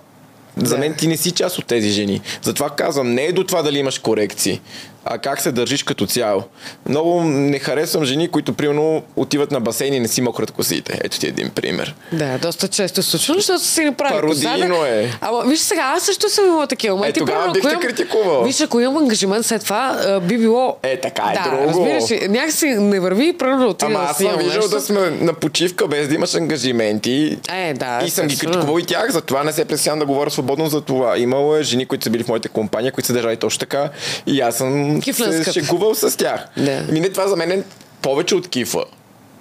[0.57, 2.21] За мен ти не си част от тези жени.
[2.41, 4.61] Затова казвам, не е до това дали имаш корекции,
[5.05, 6.43] а как се държиш като цяло.
[6.89, 10.99] Много не харесвам жени, които примерно отиват на басейн и не си мократ косите.
[11.03, 11.95] Ето ти един пример.
[12.11, 15.11] Да, доста често случва, защото си не прави Пародийно е.
[15.21, 17.19] Ама виж сега, аз също съм имала такива моменти.
[17.19, 18.43] Е, тогава примерно, бих те имам- критикувал.
[18.43, 20.77] Виж, ако имам ангажимент след това, би било...
[20.83, 21.69] Е, така е да, друго.
[21.69, 25.33] разбираш ли, някакси не върви, примерно отида Ама да аз съм виждал да сме на
[25.33, 27.37] почивка без да имаш ангажименти.
[27.53, 30.69] Е, да, И съм ги критикувал и тях, затова не се пресявам да говоря свободно
[30.69, 31.17] за това.
[31.17, 33.89] Имало е жени, които са били в моята компания, които са държали точно така.
[34.27, 35.53] И аз съм Кифлен се скъп.
[35.53, 36.45] шегувал с тях.
[36.57, 36.83] Да.
[36.91, 37.63] Ми не, това за мен е
[38.01, 38.83] повече от кифа.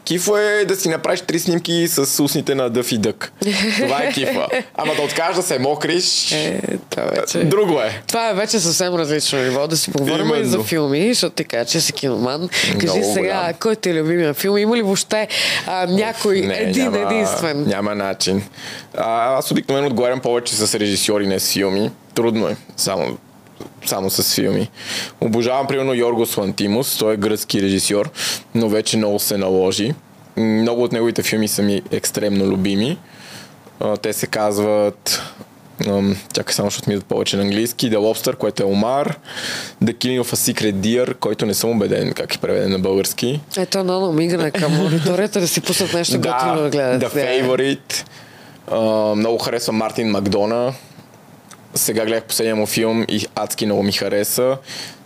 [0.05, 3.32] Кифа е да си направиш три снимки с устните на Дъф и Дък.
[3.78, 4.46] Това е кифа.
[4.74, 7.38] Ама да откажеш да се мокриш, Е, това вече...
[7.38, 8.02] друго е.
[8.07, 9.66] Това е вече съвсем различно ниво.
[9.66, 12.48] Да си поговорим и за филми, защото ти кажа, че си киноман.
[12.72, 13.52] Кажи Много сега, голям.
[13.52, 14.59] кой ти е любимия филм?
[14.59, 15.28] Има ли въобще
[15.66, 17.64] а, някой един няма, единствен?
[17.66, 18.42] Няма начин.
[18.96, 21.90] А, аз обикновено отговарям повече с режисьори, не с филми.
[22.14, 22.57] Трудно е.
[22.76, 23.18] Само
[23.86, 24.70] само с филми.
[25.20, 26.98] Обожавам, примерно, Йоргос Лантимус.
[26.98, 28.11] Той е гръцки режисьор,
[28.55, 29.94] но вече много се наложи.
[30.36, 32.98] Много от неговите филми са ми екстремно любими.
[34.02, 35.22] Те се казват
[36.34, 37.90] чакай само, защото ми идват повече на английски.
[37.90, 39.18] The Lobster, което е Омар.
[39.84, 43.40] The Killing of a Secret Deer, който не съм убеден как е преведен на български.
[43.57, 47.12] Ето, много мигна към мониторията да си пуснат нещо готино да гледат.
[47.12, 48.07] The Favorite.
[48.70, 50.72] А, много харесвам Мартин Макдона.
[51.74, 54.56] Сега гледах последния му филм и адски много ми хареса.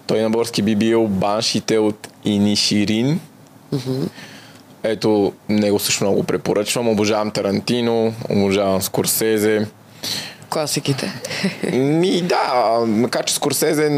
[0.07, 3.21] Той на български би бил Баншите от Иниширин.
[4.83, 6.89] Ето, него също много препоръчвам.
[6.89, 9.67] Обожавам Тарантино, обожавам Скорсезе.
[10.51, 11.13] Класиките.
[11.73, 13.89] Ми да, макар че Скорсезе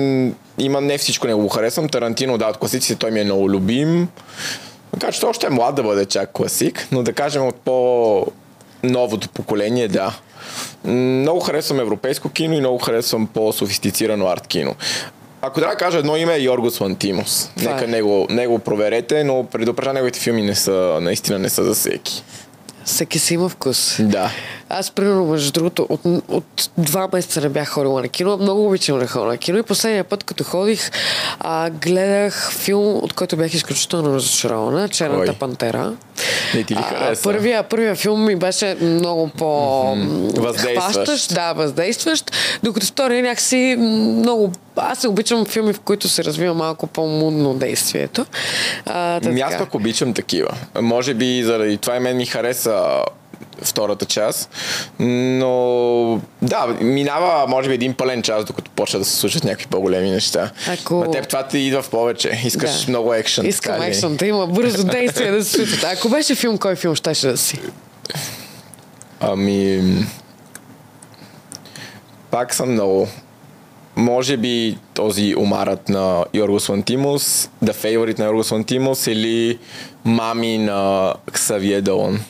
[0.59, 1.89] има не всичко него го харесвам.
[1.89, 4.09] Тарантино, да, от класиците той ми е много любим.
[4.93, 8.27] Макар че още е млад да бъде чак класик, но да кажем от по
[8.83, 10.15] новото поколение, да.
[10.85, 14.75] Много харесвам европейско кино и много харесвам по-софистицирано арт кино.
[15.43, 17.51] Ако трябва да кажа едно име е Йоргос Лантимос.
[17.57, 17.87] Нека е.
[17.87, 22.23] него, него проверете, но предупреждавам, неговите филми не са, наистина не са за всеки.
[22.85, 23.97] Всеки си има вкус.
[24.01, 24.31] Да.
[24.69, 28.37] Аз, примерно, между другото, от, от два месеца не бях ходила на кино.
[28.37, 29.59] Много обичам да ходя на кино.
[29.59, 30.91] И последния път, като ходих,
[31.41, 34.89] а, гледах филм, от който бях изключително разочарована.
[34.89, 35.35] Черната Кой?
[35.35, 35.93] пантера.
[36.55, 37.23] Не ти ли хареса?
[37.23, 39.85] първия, първия филм ми беше много по
[40.37, 40.93] Въздействащ.
[40.93, 42.31] хващащ, да, въздействащ,
[42.63, 44.53] докато втория някакси много...
[44.77, 48.27] Аз не обичам филми, в които се развива малко по-мудно действието.
[48.87, 50.49] А, та Ми аз пък обичам такива.
[50.81, 53.05] Може би заради това и мен ми хареса
[53.63, 54.51] втората част.
[54.99, 60.11] Но да, минава може би един пълен час, докато почва да се случват някакви по-големи
[60.11, 60.51] неща.
[60.69, 62.41] Ако- На теб това ти идва в повече.
[62.45, 62.91] Искаш Да.
[62.91, 63.47] много екшен.
[63.47, 65.89] Искам екшен, да има бързо действие да се случва.
[65.89, 67.61] Ако беше филм, кой филм щеше да си?
[69.21, 69.83] Ами...
[72.31, 73.09] Пак съм много.
[74.01, 79.59] Може би този омарът на Йоргос Лантимус, The Favorite на Йоргос Лантимус или
[80.05, 82.21] Мами на Ксавие Далон.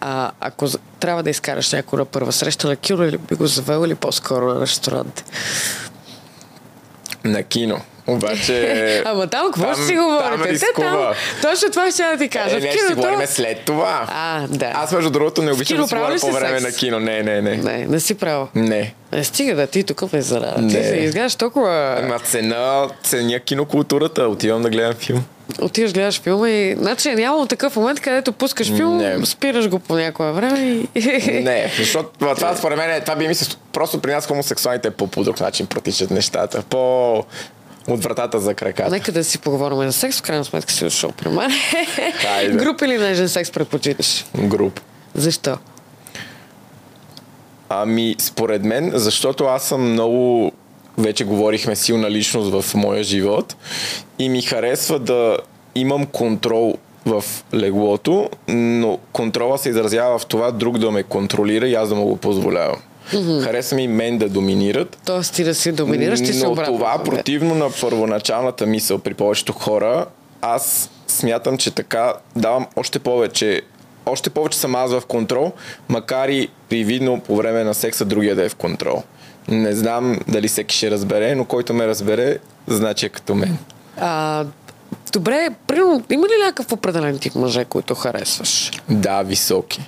[0.00, 0.66] А, ако
[1.00, 4.54] трябва да изкараш някой на първа среща на кино, или би го завел или по-скоро
[4.54, 5.24] на ресторант?
[7.24, 7.80] На кино.
[8.08, 9.02] Обаче...
[9.06, 10.42] Ама там какво там- ще си там говорите?
[10.42, 10.90] Те рискува.
[10.90, 12.56] там, точно това ще да ти кажа.
[12.56, 13.08] Е, в не, ще си киното...
[13.08, 14.06] говорим след това.
[14.08, 14.72] А, да.
[14.74, 16.72] Аз между другото не обичам да си говоря по време секс?
[16.72, 17.00] на кино.
[17.00, 17.56] Не, не, не.
[17.56, 18.48] Не, не си право.
[18.54, 18.94] Не.
[19.12, 20.68] Не, стига да ти тук ме зарада.
[20.68, 22.00] Ти се изгледаш толкова...
[22.02, 24.22] На цена, ценя кинокултурата.
[24.22, 25.24] Отивам да гледам филм.
[25.60, 26.76] Отиваш, гледаш филма и...
[26.78, 29.26] Значи е нямало такъв момент, където пускаш филм, Не.
[29.26, 30.88] спираш го по някое време и...
[31.44, 33.56] Не, защото това, според мен, е- това би ми се...
[33.72, 36.62] Просто при нас хомосексуалите по, по друг начин протичат нещата.
[36.62, 37.24] По
[37.88, 38.90] от вратата за краката.
[38.90, 41.50] Нека да си поговорим за секс, в крайна сметка си дошъл при мен.
[42.14, 42.56] Хайде.
[42.64, 44.24] Груп или нежен секс предпочиташ?
[44.36, 44.80] Груп.
[45.14, 45.58] Защо?
[47.68, 50.52] Ами, според мен, защото аз съм много
[50.98, 53.56] вече говорихме силна личност в моя живот
[54.18, 55.36] и ми харесва да
[55.74, 57.24] имам контрол в
[57.54, 62.04] леглото, но контрола се изразява в това друг да ме контролира и аз да му
[62.04, 62.80] го позволявам.
[63.12, 63.44] Mm-hmm.
[63.44, 66.74] Харесва ми мен да доминират, Тоест ти да си доминираш, ти но обратно.
[66.74, 70.06] това противно на първоначалната мисъл при повечето хора,
[70.42, 73.62] аз смятам, че така давам още повече
[74.06, 75.52] още повече съм аз в контрол,
[75.88, 79.02] макар и привидно по време на секса другия да е в контрол.
[79.48, 83.58] Не знам дали всеки ще разбере, но който ме разбере, значи е като мен.
[83.96, 84.44] А,
[85.12, 88.70] добре, примерно, има ли някакъв определен тип мъже, които харесваш?
[88.90, 89.82] Да, високи.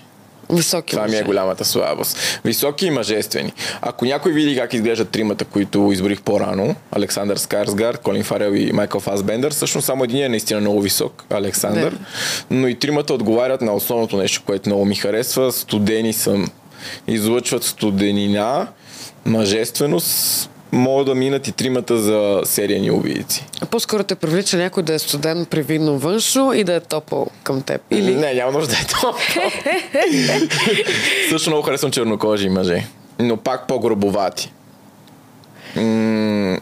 [0.56, 1.20] Високи Това ми мъже.
[1.20, 2.40] е голямата слабост.
[2.44, 3.52] Високи и мъжествени.
[3.82, 9.00] Ако някой види как изглеждат тримата, които изборих по-рано, Александър Скарсгард, Колин Фарел и Майкъл
[9.00, 11.96] Фасбендър, всъщност само един е наистина много висок, Александър,
[12.50, 15.52] но и тримата отговарят на основното нещо, което много ми харесва.
[15.52, 16.48] Студени съм.
[17.08, 18.66] Излъчват студенина,
[19.26, 23.46] мъжественост, могат да минат и тримата за серияни убийци.
[23.70, 27.80] По-скоро те привлича някой да е студент привидно външно и да е топъл към теб.
[27.90, 28.14] Или...
[28.14, 29.14] Не, няма нужда да е то.
[31.30, 32.86] Също много харесвам чернокожи мъже.
[33.18, 34.52] Но пак по-грубовати.
[35.76, 36.58] М-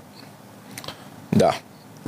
[1.32, 1.54] да.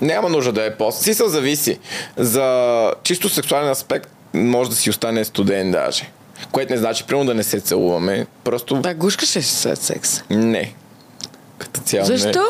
[0.01, 1.79] Няма нужда да е по Си се зависи.
[2.17, 6.11] За чисто сексуален аспект може да си остане студент даже.
[6.53, 8.27] Което не значи, примерно да не се целуваме.
[8.45, 10.23] Просто Да, гушкаш ли след секс?
[10.31, 10.73] не.
[11.61, 12.45] Като цяло Защо?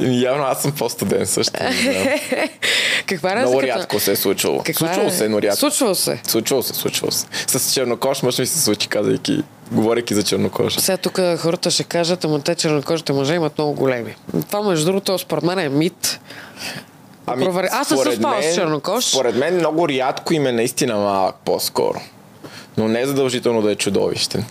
[0.00, 0.14] не.
[0.16, 1.52] Явно аз съм по-студент също.
[3.06, 3.78] Каква е Много разликата?
[3.78, 4.58] рядко се е случвало.
[4.58, 5.12] Каква Случвало е?
[5.12, 5.56] се, но рядко.
[5.56, 6.20] Случвало се.
[6.24, 7.26] Случвало се, случвало се.
[7.48, 10.74] С чернокож мъж ми се случи, казайки, говорейки за чернокож.
[10.74, 14.14] Сега тук хората ще кажат, ама те чернокожите мъже имат много големи.
[14.42, 16.20] Това, между другото, според мен е мит.
[17.26, 19.04] Провери- Аз не съм спала с чернокож.
[19.04, 22.00] Според мен много рядко им е наистина малък по-скоро.
[22.76, 24.44] Но не е задължително да е чудовищен.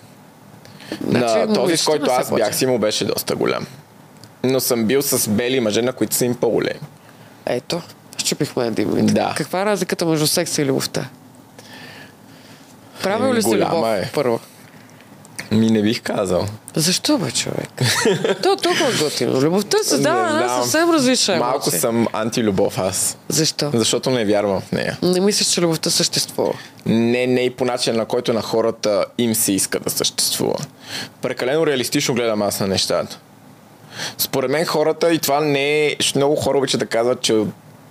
[1.01, 3.65] Значи, на този, с който аз бях си, му беше доста голям.
[4.43, 6.79] Но съм бил с бели мъже, на които са им по-големи.
[7.45, 7.81] Ето,
[8.17, 9.13] щупихме мит.
[9.13, 9.33] Да.
[9.37, 11.05] Каква е разликата между секса и любовта?
[13.03, 14.11] Правил ли Голяма любов е.
[14.13, 14.39] първо?
[15.51, 16.45] Ми не бих казал.
[16.75, 17.69] Защо бе, човек?
[18.43, 19.41] То е толкова готино.
[19.41, 21.79] Любовта се дава Не една съвсем различна Малко емоция.
[21.79, 23.17] съм антилюбов аз.
[23.29, 23.71] Защо?
[23.73, 24.97] Защото не вярвам в нея.
[25.03, 26.53] Не мислиш, че любовта съществува.
[26.85, 30.55] Не, не и по начин, на който на хората им се иска да съществува.
[31.21, 33.19] Прекалено реалистично гледам аз на нещата.
[34.17, 35.95] Според мен хората, и това не е...
[36.15, 37.43] Много хора обичат да казват, че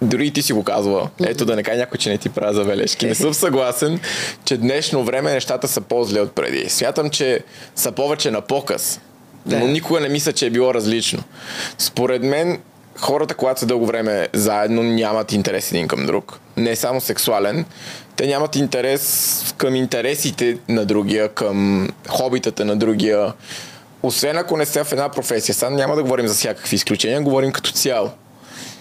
[0.03, 1.09] дори и ти си го казва.
[1.27, 3.07] Ето да не каже някой, че не ти правя забележки.
[3.07, 4.01] Не съм съгласен,
[4.45, 6.69] че днешно време нещата са по-зле от преди.
[6.69, 7.41] Смятам, че
[7.75, 9.01] са повече на показ.
[9.47, 9.59] Да.
[9.59, 11.23] Но никога не мисля, че е било различно.
[11.79, 12.61] Според мен,
[13.01, 16.41] хората, когато са дълго време заедно, нямат интерес един към друг.
[16.57, 17.65] Не е само сексуален.
[18.17, 23.33] Те нямат интерес към интересите на другия, към хобитата на другия.
[24.07, 25.55] Освен ако не са в една професия.
[25.55, 28.11] Сега няма да говорим за всякакви изключения, говорим като цяло.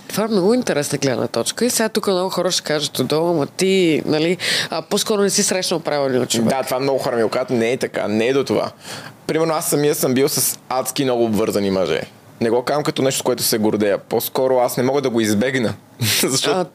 [0.07, 1.65] Това е много интересна гледна точка.
[1.65, 4.37] И сега тук много хора ще кажат отдолу, ама ти, нали,
[4.69, 6.49] а, по-скоро не си срещнал правилния човек.
[6.49, 7.49] Да, това много хора ми казват.
[7.49, 8.71] Не е така, не е до това.
[9.27, 12.01] Примерно аз самия съм бил с адски много обвързани мъже.
[12.41, 13.97] Не го казвам като нещо, което се гордея.
[13.97, 15.73] По-скоро аз не мога да го избегна.
[16.21, 16.65] Защото А,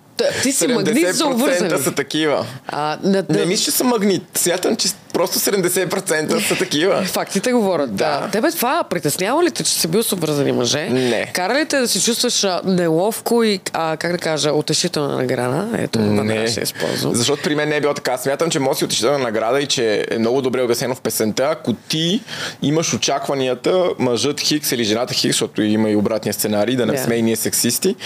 [0.43, 1.83] ти си магнит за 70% обвързани.
[1.83, 2.47] са такива.
[2.69, 4.23] А, на, Не мисля, че съм магнит.
[4.35, 7.03] Смятам, че просто 70% са такива.
[7.05, 8.21] Фактите говорят, да.
[8.21, 8.29] Да.
[8.33, 10.89] Тебе това притеснява ли те, че си бил с обвързани мъже?
[10.89, 11.31] Не.
[11.35, 15.69] Кара ли те да се чувстваш неловко и, а, как да кажа, утешителна награда?
[15.79, 15.99] Ето,
[16.47, 17.15] ще я използвам.
[17.15, 18.19] Защото при мен не е било така.
[18.19, 21.49] Смятам, че може си отишла на награда и че е много добре обяснено в песента,
[21.53, 22.21] ако ти
[22.63, 26.99] имаш очакванията, мъжът Хикс или жената Хикс, защото има и обратния сценарий, да не Да.
[27.03, 27.97] сме и ние сексисти,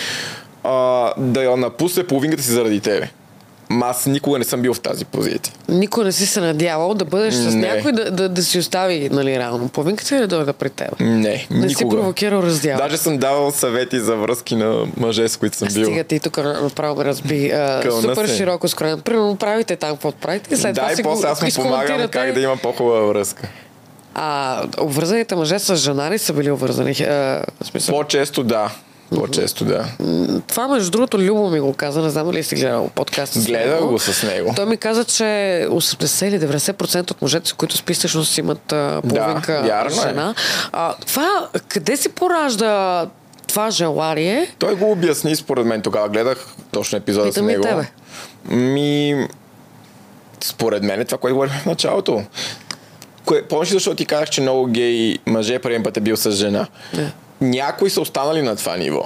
[0.65, 0.71] а,
[1.17, 3.09] да я напусне половинката си заради тебе.
[3.71, 5.55] Ма аз никога не съм бил в тази позиция.
[5.69, 7.61] Никой не си се надявал да бъдеш с Не.
[7.69, 9.69] някой да, да, да си остави, нали, реално.
[9.69, 11.01] Половинката или да дойде при теб?
[11.01, 11.97] Не, Не си никога.
[11.97, 12.79] провокирал раздял.
[12.79, 15.85] Даже съм давал съвети за връзки на мъже, с които съм бил.
[15.85, 17.51] Стига ти тук направо ме разби.
[17.51, 18.37] А, Кълна супер се.
[18.37, 19.01] широко скроен.
[19.01, 21.63] Примерно правите там какво правите и след да, това и си го после аз му
[21.63, 23.49] помагам как да има по-хубава връзка.
[24.15, 26.91] А обвързаните мъже с жена ли са били обвързани?
[27.01, 28.71] А, в смисъл, По-често да.
[29.11, 29.85] По-често да.
[30.47, 32.03] Това, между другото, Любо ми го каза.
[32.03, 33.49] Не знам дали си гледал подкаст.
[33.49, 33.89] него.
[33.89, 34.53] го с него.
[34.57, 38.63] Той ми каза, че 80 или 90% от мъжете, с които спи, всъщност имат
[39.03, 40.09] половинка вярно е.
[40.09, 40.35] жена.
[40.73, 43.07] А, това, къде си поражда
[43.47, 44.55] това желание?
[44.59, 46.09] Той го обясни според мен тогава.
[46.09, 47.63] Гледах точно епизода Питам с него.
[47.63, 47.87] тебе.
[48.57, 49.27] Ми,
[50.41, 52.23] според мен е това, което говорихме в началото.
[53.25, 56.31] Кое, помниш ли защо ти казах, че много гей мъже първият път е бил с
[56.31, 56.67] жена?
[56.95, 57.13] Не.
[57.41, 59.03] Някои са останали на това ниво.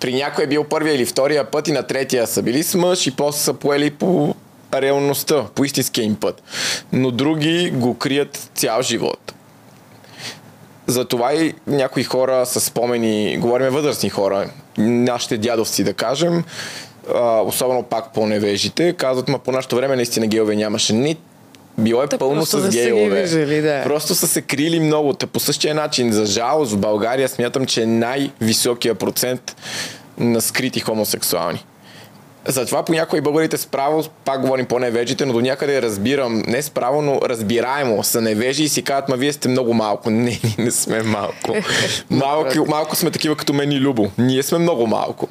[0.00, 3.06] При някой е бил първия или втория път и на третия са били с мъж
[3.06, 4.34] и после са поели по
[4.74, 6.42] реалността, по истинския им път.
[6.92, 9.34] Но други го крият цял живот.
[10.86, 16.44] Затова и някои хора са спомени, говорим възрастни хора, нашите дядовци да кажем,
[17.44, 20.92] особено пак по-невежите, казват, ма по нашето време наистина гейове нямаше.
[20.92, 21.16] Не,
[21.78, 23.22] било е Те пълно с гейове.
[23.22, 23.82] виждали, да.
[23.84, 25.12] Просто са се крили много.
[25.12, 29.56] Те по същия начин, за жалост, в България смятам, че е най-високия процент
[30.18, 31.64] на скрити хомосексуални.
[32.46, 37.02] Затова понякога и българите справо, пак говорим по невежите, но до някъде разбирам, не справо,
[37.02, 40.10] но разбираемо са невежи и си казват, ма вие сте много малко.
[40.20, 41.56] Не, ние не сме малко.
[42.10, 44.10] Малко, малко сме такива като мен и Любо.
[44.18, 45.28] Ние сме много малко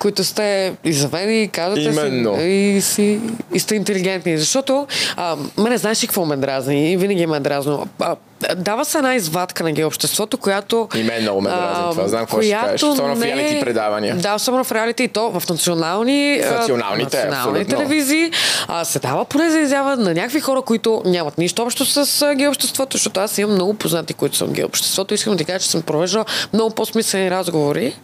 [0.00, 2.36] които сте изявени и казвате Именно.
[2.36, 3.20] си, и, си,
[3.54, 4.38] и сте интелигентни.
[4.38, 4.86] Защото
[5.16, 7.86] а, мене знаеш ли какво ме дразни и винаги ме е дразно.
[7.98, 8.16] А,
[8.56, 10.88] дава се една извадка на геобществото, която...
[10.94, 12.08] И мен много ме дразни това.
[12.08, 12.82] Знам какво ще кажеш.
[12.82, 14.16] Особено в реалити предавания.
[14.16, 18.30] Да, особено в реалити и то в национални, в националните, национални телевизии.
[18.68, 22.96] А, се дава поне за изява на някакви хора, които нямат нищо общо с геобществото,
[22.96, 25.14] защото аз имам много познати, които в геобществото.
[25.14, 27.96] Искам да ти кажа, че съм провеждал много по-смислени разговори.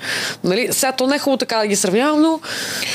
[0.44, 0.68] Нали?
[0.70, 2.40] Сега то не е хубаво така да ги сравнявам, но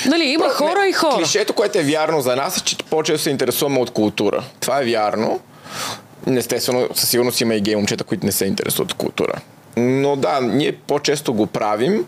[0.05, 1.15] нали, има Про, хора не, и хора.
[1.15, 4.43] Клишето, което е вярно за нас, е, че по-често се интересуваме от култура.
[4.59, 5.39] Това е вярно.
[6.27, 9.33] Естествено, със сигурност има и гей момчета, които не се интересуват от култура.
[9.77, 12.05] Но да, ние по-често го правим,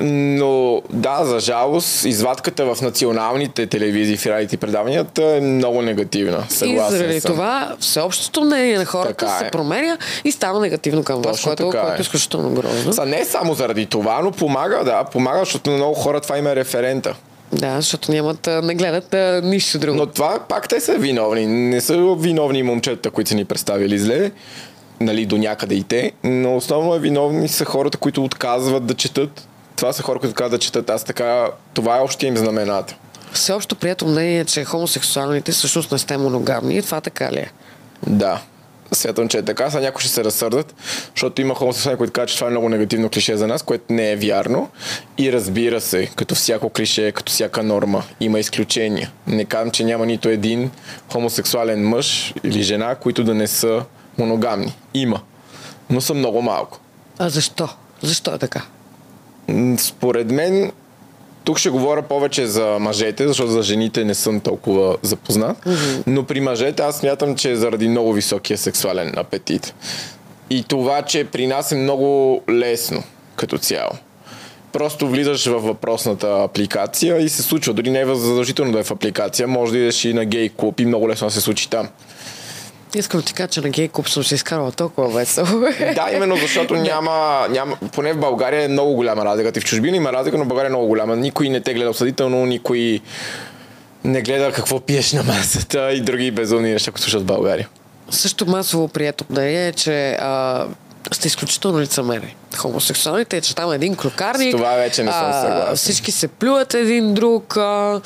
[0.00, 6.44] но да, за жалост, извадката в националните телевизии в реалити предаванията е много негативна.
[6.48, 7.30] Съгласен и заради съм.
[7.32, 9.50] това всеобщото мнение на хората така се е.
[9.50, 12.92] променя и става негативно към вас, което, което е изключително грозно.
[12.92, 16.50] Са, не само заради това, но помага, да, помага, защото на много хора това има
[16.50, 17.14] е референта.
[17.52, 19.96] Да, защото нямат, не гледат а, нищо друго.
[19.96, 21.46] Но това пак те са виновни.
[21.46, 24.30] Не са виновни момчета, които са ни представили зле,
[25.00, 29.48] нали, до някъде и те, но основно е виновни са хората, които отказват да четат.
[29.76, 30.90] Това са хора, които отказват да четат.
[30.90, 32.96] Аз така, това е общия им знамената.
[33.32, 36.76] Всеобщо прието мнение е, че хомосексуалните всъщност не сте моногамни.
[36.76, 37.52] И това така ли е?
[38.06, 38.40] Да.
[38.92, 39.70] Смятам, че е така.
[39.70, 40.74] Сега някои ще се разсърдат,
[41.14, 44.12] защото има хомосексуални, които казват, че това е много негативно клише за нас, което не
[44.12, 44.70] е вярно.
[45.18, 49.12] И разбира се, като всяко клише, като всяка норма, има изключения.
[49.26, 50.70] Не казвам, че няма нито един
[51.12, 53.84] хомосексуален мъж или жена, които да не са
[54.18, 54.76] моногамни.
[54.94, 55.20] Има.
[55.90, 56.80] Но са много малко.
[57.18, 57.68] А защо?
[58.02, 58.62] Защо е така?
[59.78, 60.72] Според мен
[61.44, 65.64] тук ще говоря повече за мъжете, защото за жените не съм толкова запознат.
[65.64, 66.02] Mm-hmm.
[66.06, 69.74] Но при мъжете аз смятам, че е заради много високия сексуален апетит.
[70.50, 73.02] И това, че при нас е много лесно
[73.36, 73.90] като цяло.
[74.72, 77.74] Просто влизаш в въпросната апликация и се случва.
[77.74, 79.48] Дори не е задължително да е в апликация.
[79.48, 81.88] Може да идеш и на гей клуб и много лесно да се случи там.
[82.94, 85.46] Искам ти кажа, че на гей клуб съм се изкарала толкова весело.
[85.94, 89.52] да, именно защото няма, няма, поне в България е много голяма разлика.
[89.52, 91.16] Ти в чужбина има разлика, но в България е много голяма.
[91.16, 93.00] Никой не те гледа осъдително, никой
[94.04, 97.68] не гледа какво пиеш на масата и други безумни неща, които слушат в България.
[98.10, 100.66] Също масово прието мнение е, че а,
[101.12, 102.36] сте изключително лицемери.
[102.56, 104.54] Хомосексуалните, че там е един клюкарник.
[104.54, 105.76] С това вече не съм съгласен.
[105.76, 107.56] Всички се плюят един друг.
[107.56, 108.00] А,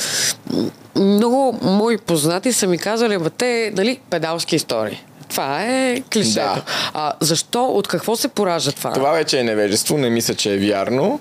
[0.97, 5.05] много мои познати са ми казали, бе, те, нали, педалски истории.
[5.29, 6.55] Това е клишето.
[6.55, 6.63] Да.
[6.95, 7.65] А, защо?
[7.65, 8.93] От какво се поражда това?
[8.93, 9.99] Това вече е невежество.
[9.99, 11.21] Не мисля, че е вярно.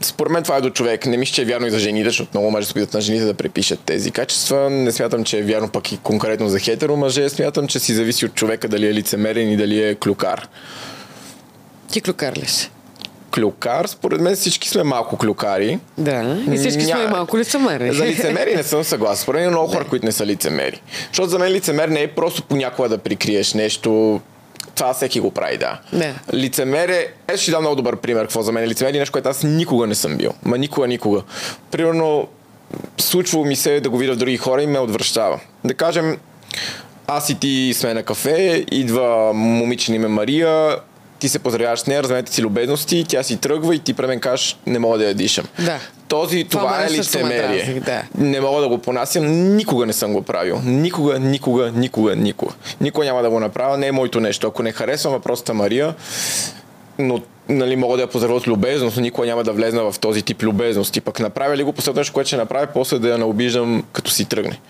[0.00, 1.06] Според мен това е до човек.
[1.06, 3.34] Не мисля, че е вярно и за жените, защото много мъже се на жените да
[3.34, 4.70] препишат тези качества.
[4.70, 7.28] Не смятам, че е вярно пък и конкретно за хетеро мъже.
[7.28, 10.48] Смятам, че си зависи от човека дали е лицемерен и дали е клюкар.
[11.92, 12.70] Ти клюкар ли си?
[13.34, 15.78] клюкар, според мен всички сме малко клюкари.
[15.98, 16.96] Да, и всички Ня...
[16.96, 17.94] сме малко лицемери.
[17.94, 19.22] За лицемери не съм съгласен.
[19.22, 20.82] Според мен много хора, които не са лицемери.
[21.08, 24.20] Защото за мен лицемер не е просто понякога да прикриеш нещо,
[24.74, 25.80] това всеки го прави, да.
[25.92, 26.14] Не.
[26.34, 27.06] Лицемер е...
[27.28, 29.42] Ето ще дам много добър пример, какво за мен е лицемер е нещо, което аз
[29.42, 30.32] никога не съм бил.
[30.42, 31.22] Ма никога, никога.
[31.70, 32.28] Примерно,
[32.98, 35.40] случвало ми се да го видя в други хора и ме отвръщава.
[35.64, 36.18] Да кажем,
[37.06, 40.76] аз и ти сме на кафе, идва момиче име Мария,
[41.22, 44.20] ти се поздравяваш с нея, разменете си любезности, тя си тръгва и ти пред мен
[44.20, 45.44] кажеш, не мога да я дишам.
[45.58, 45.78] Да.
[46.08, 47.80] Този, това, това е лицемерие.
[47.84, 48.02] Да.
[48.18, 50.60] Не мога да го понасям, никога не съм го правил.
[50.64, 52.54] Никога, никога, никога, никога.
[52.80, 54.46] Никога няма да го направя, не е моето нещо.
[54.46, 55.94] Ако не харесвам въпросата Мария,
[56.98, 60.22] но нали, мога да я поздравя от любезност, но никога няма да влезна в този
[60.22, 60.96] тип любезност.
[60.96, 63.84] И пък направя ли го последно нещо, което ще направя, после да я не обиждам,
[63.92, 64.60] като си тръгне.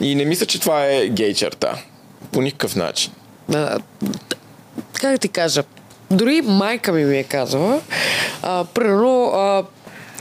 [0.00, 1.78] И не мисля, че това е гей черта.
[2.32, 3.12] По никакъв начин.
[3.54, 3.78] А,
[5.00, 5.62] как ти кажа?
[6.10, 7.80] Дори майка ми ми е казала,
[8.42, 9.62] а, примерно, а,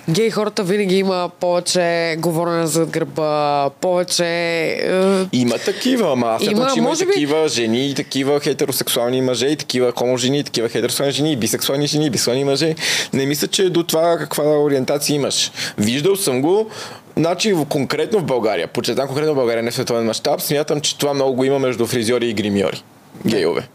[0.10, 4.26] гей хората винаги има повече говорене зад гърба, повече...
[4.26, 5.26] Е...
[5.34, 7.50] Има такива, ама аз има, че има и такива би...
[7.50, 11.88] жени, и такива хетеросексуални мъже, и такива хомо жени, и такива хетеросексуални жени, и бисексуални
[11.88, 12.76] жени, и бисексуални мъже.
[13.14, 15.52] Не мисля, че до това каква ориентация имаш.
[15.78, 16.70] Виждал съм го,
[17.18, 21.14] Значи конкретно в България, почетам конкретно в България, не в световен мащаб, смятам, че това
[21.14, 22.84] много го има между фризьори и гримьори.
[23.26, 23.68] Гейове.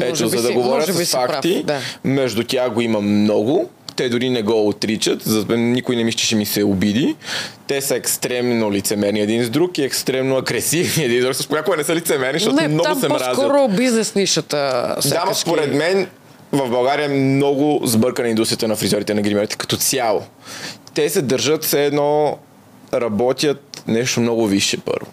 [0.00, 1.80] Ето, за да говоря с факти, прав, да.
[2.04, 3.70] между тях го има много.
[3.96, 7.16] Те дори не го отричат, за никой не мисли, че ще ми се обиди.
[7.66, 11.48] Те са екстремно лицемерни един с друг и екстремно агресивни един с друг.
[11.48, 13.34] Понякога не са лицемерни, защото не, много се мразят.
[13.34, 14.56] по-скоро бизнес нишата.
[15.08, 16.06] Да, но според мен
[16.52, 20.22] в България е много сбъркана индустрията на фризьорите на гримерите като цяло.
[20.94, 22.38] Те се държат все едно
[22.94, 25.06] работят нещо много висше първо.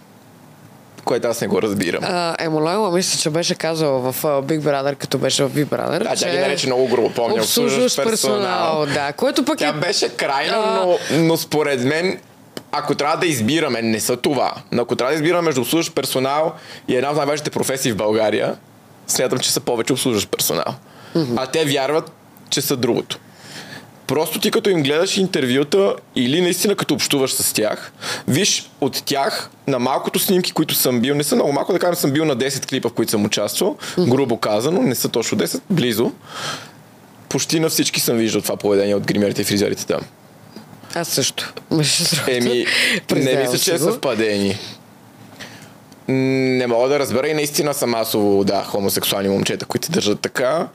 [1.05, 2.03] Което аз не го разбирам.
[2.03, 6.03] А, Емолайла мисля, че беше казал в Big Brother, като беше в Big Brother.
[6.03, 7.35] Да, тя ги нарече много грубо, помня.
[7.35, 8.85] Обслужващ персонал.
[8.93, 9.73] Да, което пък Тя е...
[9.73, 10.85] беше крайна, А.
[10.85, 12.19] но, но според мен
[12.71, 16.53] ако трябва да избираме, не са това, но ако трябва да избираме между обслужващ персонал
[16.87, 18.55] и една от най-важните професии в България,
[19.07, 20.75] смятам, че са повече обслужващ персонал.
[21.35, 22.11] А те вярват,
[22.49, 23.19] че са другото.
[24.07, 27.91] Просто ти като им гледаш интервюта или наистина като общуваш с тях,
[28.27, 31.95] виж от тях на малкото снимки, които съм бил, не са много малко, да кажем
[31.95, 35.61] съм бил на 10 клипа, в които съм участвал, грубо казано, не са точно 10,
[35.69, 36.11] близо.
[37.29, 40.01] Почти на всички съм виждал това поведение от гримерите и фризерите там.
[40.95, 41.53] Аз също.
[42.27, 42.65] Еми,
[43.15, 44.59] не мисля, че е съвпадение.
[46.07, 50.67] Не мога да разбера и наистина са масово, да, хомосексуални момчета, които държат така.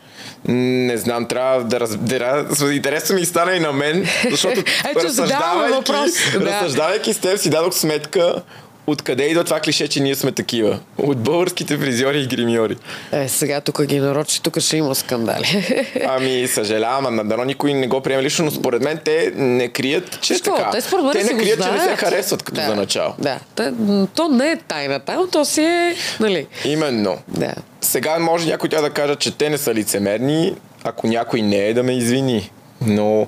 [0.48, 2.46] Не знам, трябва да разбера.
[2.72, 4.60] Интересно ми стана и на мен, защото
[4.90, 6.10] Ето, разсъждавайки, въпрос.
[6.32, 6.40] Да.
[6.40, 8.42] разсъждавайки с теб си дадох сметка
[8.86, 10.78] откъде идва това клише, че ние сме такива.
[10.98, 12.76] От българските фризьори и гримьори.
[13.12, 15.64] Е, сега тук ги нарочи, тук ще има скандали.
[16.06, 20.18] Ами, съжалявам, а дано никой не го приеме лично, но според мен те не крият,
[20.20, 20.54] че е Що?
[20.56, 20.70] така.
[20.70, 23.14] Те според мен те не крият, че не се харесват като да, за начало.
[23.18, 23.38] Да,
[23.78, 27.18] м, то не е тайна там, то си е, нали, Именно.
[27.28, 27.54] да.
[27.80, 30.54] Сега може някой тя да каже, че те не са лицемерни,
[30.84, 32.50] ако някой не е да ме извини.
[32.86, 33.26] Но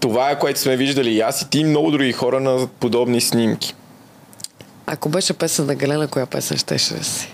[0.00, 3.74] това е което сме виждали и аз и ти много други хора на подобни снимки.
[4.92, 7.28] Ако беше песен на Галена, коя песен щеше да си?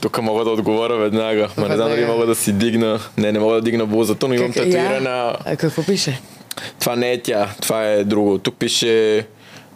[0.00, 1.48] Тук мога да отговоря веднага.
[1.56, 3.00] Ма не знам дали мога да си дигна.
[3.16, 4.72] Не, не мога да дигна блузата, но имам Как- я?
[4.72, 5.36] татуирана.
[5.44, 6.20] А какво пише?
[6.80, 8.38] Това не е тя, това е друго.
[8.38, 8.86] Тук пише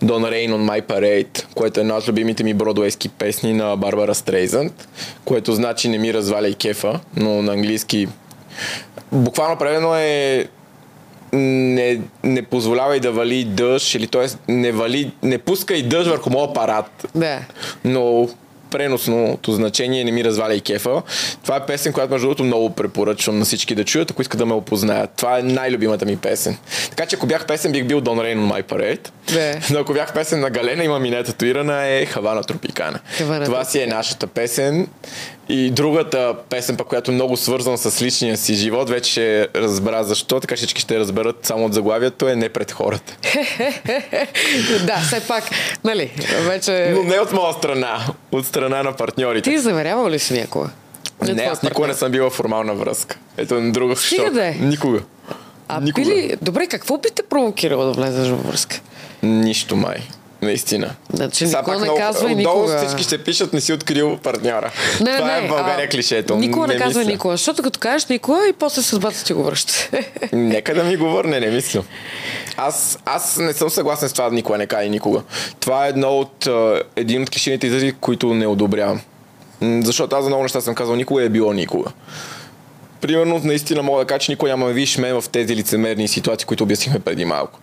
[0.05, 4.15] Don't Rain on My Parade, което е една от любимите ми бродуейски песни на Барбара
[4.15, 4.89] Стрейзънд,
[5.25, 8.09] което значи не ми разваляй кефа, но на английски
[9.13, 10.47] буквално преведено е
[11.35, 14.53] не, не позволявай да вали дъжд, или т.е.
[14.53, 17.07] не, вали, не пускай дъжд върху моят апарат.
[17.14, 17.41] Да.
[17.85, 18.28] Но
[18.70, 21.03] преносното значение не ми разваля и кефа.
[21.43, 24.47] Това е песен, която между другото много препоръчвам на всички да чуят, ако искат да
[24.47, 25.11] ме опознаят.
[25.16, 26.57] Това е най-любимата ми песен.
[26.91, 29.09] Така че ако бях песен, бих бил Don Rain on My Parade.
[29.32, 29.61] Да.
[29.70, 33.01] Но ако бях песен на Галена, има ми не татуирана, е Хавана Тропикана.
[33.18, 34.89] Хавана Това си е нашата песен.
[35.49, 40.05] И другата песен, пък, която е много свързана с личния си живот, вече ще разбера
[40.05, 43.16] защо, така всички ще разберат само от заглавието е не пред хората.
[44.86, 45.45] да, все пак,
[45.84, 46.92] нали, вече...
[46.95, 49.51] Но не от моя страна, от страна на партньорите.
[49.51, 50.70] Ти заверявал ли си някога?
[51.22, 53.18] Не, аз никога не съм била формална връзка.
[53.36, 54.53] Ето на друга Стига да е.
[54.61, 55.01] Никога.
[55.68, 56.07] А Никога.
[56.07, 56.36] били...
[56.42, 58.80] Добре, какво би те провокирало да влезеш във връзка?
[59.22, 59.97] Нищо май.
[60.45, 60.90] Наистина.
[61.12, 62.78] Значи никога пак не много- казвай отдолу никога.
[62.78, 64.70] всички ще пишат, не си открил партньора.
[65.01, 66.36] Не, Това не, е в България а, клишето.
[66.36, 67.12] Никога не, казвай мисля.
[67.12, 69.72] никога, защото като кажеш никога и после съдбата ти го връща.
[70.32, 71.82] Нека да ми го върне, не мисля.
[72.57, 75.22] Аз, аз не съм съгласен с това да никога не кай никога.
[75.61, 76.49] Това е едно от,
[76.97, 79.01] един от клишените изрази, които не одобрявам.
[79.62, 81.90] Защото аз за много неща съм казал никога е било никога.
[83.05, 86.47] Примерно, наистина мога да кажа, че никой няма да видиш мен в тези лицемерни ситуации,
[86.47, 87.61] които обяснихме преди малко.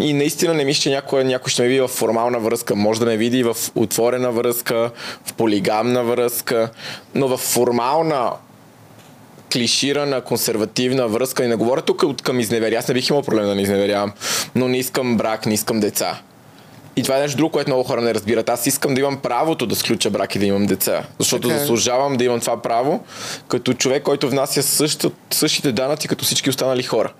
[0.00, 2.76] И наистина не мисля, че някой, някой ще ме види в формална връзка.
[2.76, 4.90] Може да ме види в отворена връзка,
[5.24, 6.70] в полигамна връзка,
[7.14, 8.32] но в формална
[9.52, 11.44] клиширана, консервативна връзка.
[11.44, 12.78] И не говоря тук от към изневеря.
[12.78, 14.12] Аз не бих имал проблем да не изневерявам.
[14.54, 16.20] Но не искам брак, не искам деца.
[16.96, 18.48] И това е нещо друго, което много хора не разбират.
[18.48, 21.02] Аз искам да имам правото да сключа брак и да имам деца.
[21.18, 21.58] Защото Така е.
[21.60, 23.04] заслужавам да имам това право,
[23.48, 27.12] като човек, който внася същата, същите данъци, като всички останали хора.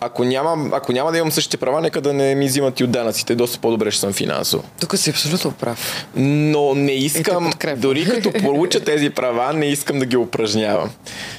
[0.00, 2.90] Ако няма, ако няма да имам същите права, нека да не ми взимат и от
[2.90, 3.34] данъците.
[3.34, 4.64] Доста по-добре ще съм финансово.
[4.80, 6.06] Тук си абсолютно прав.
[6.16, 10.90] Но не искам, дори като получа тези права, не искам да ги упражнявам.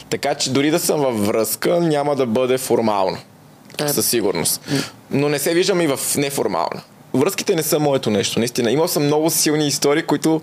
[0.09, 3.17] Така че дори да съм във връзка, няма да бъде формално.
[3.81, 3.87] А.
[3.87, 4.61] Със сигурност.
[5.11, 6.81] Но не се виждам и в неформална.
[7.13, 8.71] Връзките не са моето нещо, наистина.
[8.71, 10.41] Имал съм много силни истории, които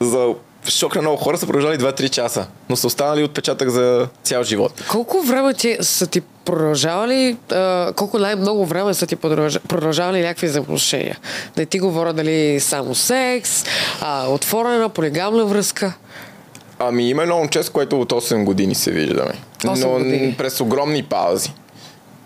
[0.00, 0.28] за
[0.68, 4.84] шок на много хора са продължали 2-3 часа, но са останали отпечатък за цял живот.
[4.90, 10.46] Колко време ти са ти продължавали, а, колко най-много време са ти продължа- продължавали някакви
[10.46, 11.18] взаимоотношения?
[11.56, 13.64] Не ти говоря дали само секс,
[14.00, 15.92] а, отворена, полигамна връзка.
[16.78, 19.32] Ами има едно момче, с което от 8 години се виждаме.
[19.60, 20.34] 8 но години.
[20.38, 21.52] през огромни паузи.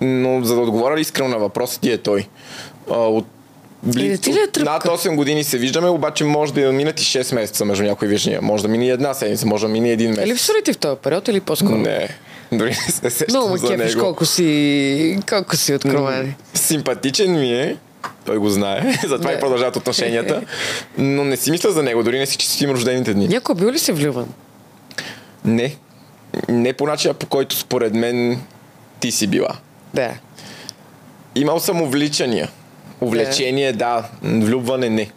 [0.01, 2.29] Но за да отговоря искрено на въпроса ти е той.
[2.91, 3.27] А, от
[3.97, 4.73] И не ти ли е тръпка?
[4.73, 8.43] над 8 години се виждаме, обаче може да минат и 6 месеца между някои виждания.
[8.43, 10.25] Може да мине една седмица, може да мине един месец.
[10.27, 11.77] Или в ти в този период, или по-скоро?
[11.77, 12.09] Не,
[12.53, 14.01] дори не се сещам Много за кефиш него.
[14.05, 16.35] колко си, колко си откровен.
[16.55, 17.77] Симпатичен ми е,
[18.25, 19.37] той го знае, затова Да.
[19.37, 20.43] и продължават отношенията,
[20.99, 23.29] но не си мисля за него, дори не си честитим рождените дни.
[23.29, 24.27] Някой бил ли си влюбен?
[25.45, 25.77] Не.
[26.49, 28.41] Не по начина, по който според мен
[29.01, 29.57] ти си била.
[29.95, 30.15] Да.
[31.35, 32.49] Имал съм увличания.
[33.01, 34.05] Увлечение, да.
[34.23, 35.11] Влюбване, не.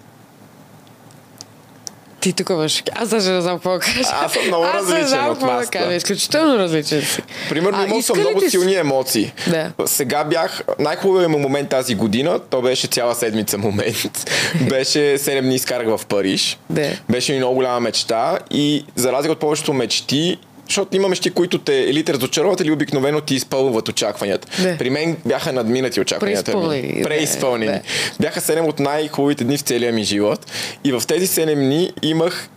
[2.19, 2.83] Ти тук имаш.
[2.95, 3.99] Аз даже не знам какво да кажа.
[4.13, 5.77] Аз съм много Аз различен знам от масата.
[5.79, 5.93] кажа.
[5.93, 7.21] Изключително различен си.
[7.49, 9.33] Примерно имал съм много ти си- силни емоции.
[9.47, 9.71] Да.
[9.85, 14.29] Сега бях, най-хубавият му момент тази година, то беше цяла седмица момент.
[14.69, 16.57] беше 7 дни изкарах в Париж.
[16.69, 16.89] Да.
[17.09, 20.37] Беше ми много голяма мечта и за разлика от повечето мечти,
[20.69, 24.47] защото има мечти, които те или те разочароват, или обикновено ти изпълват очакванията.
[24.63, 24.77] Да.
[24.77, 26.51] При мен бяха надминати очакванията.
[26.51, 27.79] Преизпълнени, Преизпълнени.
[28.19, 30.51] Бяха 7 от най-хубавите дни в целия ми живот.
[30.83, 32.49] И в тези 7 дни имах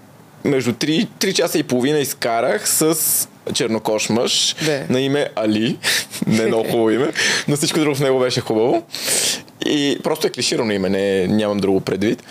[0.44, 2.96] между 3, 3 часа и половина изкарах с
[3.54, 4.82] чернокош мъж Да.
[4.88, 5.78] на име Али.
[6.26, 7.12] Не е много хубаво име,
[7.48, 8.82] но всичко друго в него беше хубаво.
[9.64, 12.22] И просто е клиширано име, не, нямам друго предвид.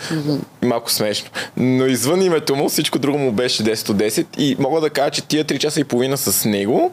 [0.62, 1.28] И малко смешно.
[1.56, 4.26] Но извън името му, всичко друго му беше 10 от 10.
[4.38, 6.92] И мога да кажа, че тия 3 часа и половина с него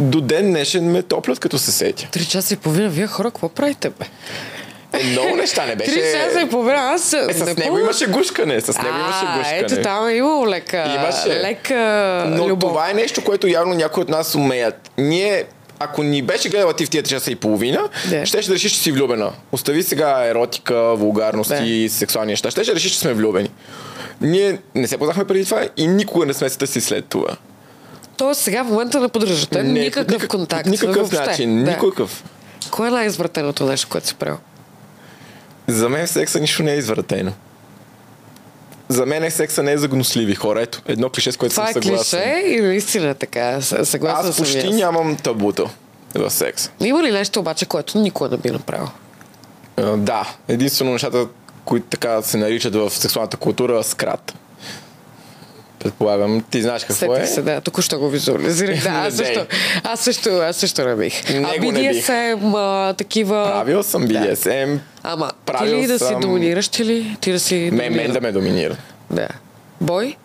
[0.00, 2.08] до ден днешен ме топлят, като се сетя.
[2.10, 2.88] Три часа и половина.
[2.88, 4.04] Вие хора, какво правите, бе?
[4.92, 5.90] Е, много неща не беше...
[5.90, 6.78] Три часа и половина.
[6.78, 9.58] Аз Е, с него имаше гушкане, с него имаше А, гушкане.
[9.58, 11.40] ето там е имало лека, Имаше.
[11.40, 11.74] лека
[12.28, 12.70] Но любов.
[12.70, 14.90] това е нещо, което явно някои от нас умеят.
[14.98, 15.44] Ние
[15.80, 18.26] ако ни беше гледала ти в тия 3 часа и половина, Да.
[18.26, 19.32] ще да решиш, че си влюбена.
[19.52, 22.50] Остави сега еротика, вулгарности и сексуални неща.
[22.50, 23.50] Ще да решиш, че сме влюбени.
[24.20, 27.36] Ние не се познахме преди това и никога не сме се търсили след това.
[28.16, 30.66] Тоест сега в момента не поддържате Не, никакъв никак- контакт.
[30.66, 31.18] Никакъв въобще.
[31.20, 31.70] начин, Да.
[31.70, 32.24] никакъв.
[32.70, 34.36] Кое е най-извратеното нещо, което си правил?
[35.66, 37.32] За мен секса нищо не е извратено.
[38.88, 40.62] За мен е секса не е за гносливи хора.
[40.62, 42.20] Ето, едно клише, с което Това е съм съгласен.
[42.20, 43.60] клише или наистина е така?
[43.60, 44.74] С- Съгласна Аз съм почти аз.
[44.74, 45.64] нямам табута
[46.14, 46.70] в секса.
[46.80, 48.88] Има ли нещо обаче, което никога не би направил?
[49.76, 51.26] А, Да, единствено нещата,
[51.64, 54.34] които така се наричат в сексуалната култура, скрат.
[55.78, 57.26] Предполагам, ти знаеш какво Сетих е.
[57.26, 58.82] се, да, току-що го визуализирах.
[58.82, 59.46] Да, аз Не също,
[59.84, 61.28] аз също, аз също не бих.
[61.34, 62.06] Него а не бих.
[62.06, 63.44] BDSM, а, такива...
[63.44, 64.78] Правил съм BDSM.
[65.02, 67.16] Ама, ти ли да си съм- доминираш, ти ли?
[67.20, 68.76] Ти да си Мен, мен да ме доминира.
[69.10, 69.28] Да.
[69.80, 70.16] Бой?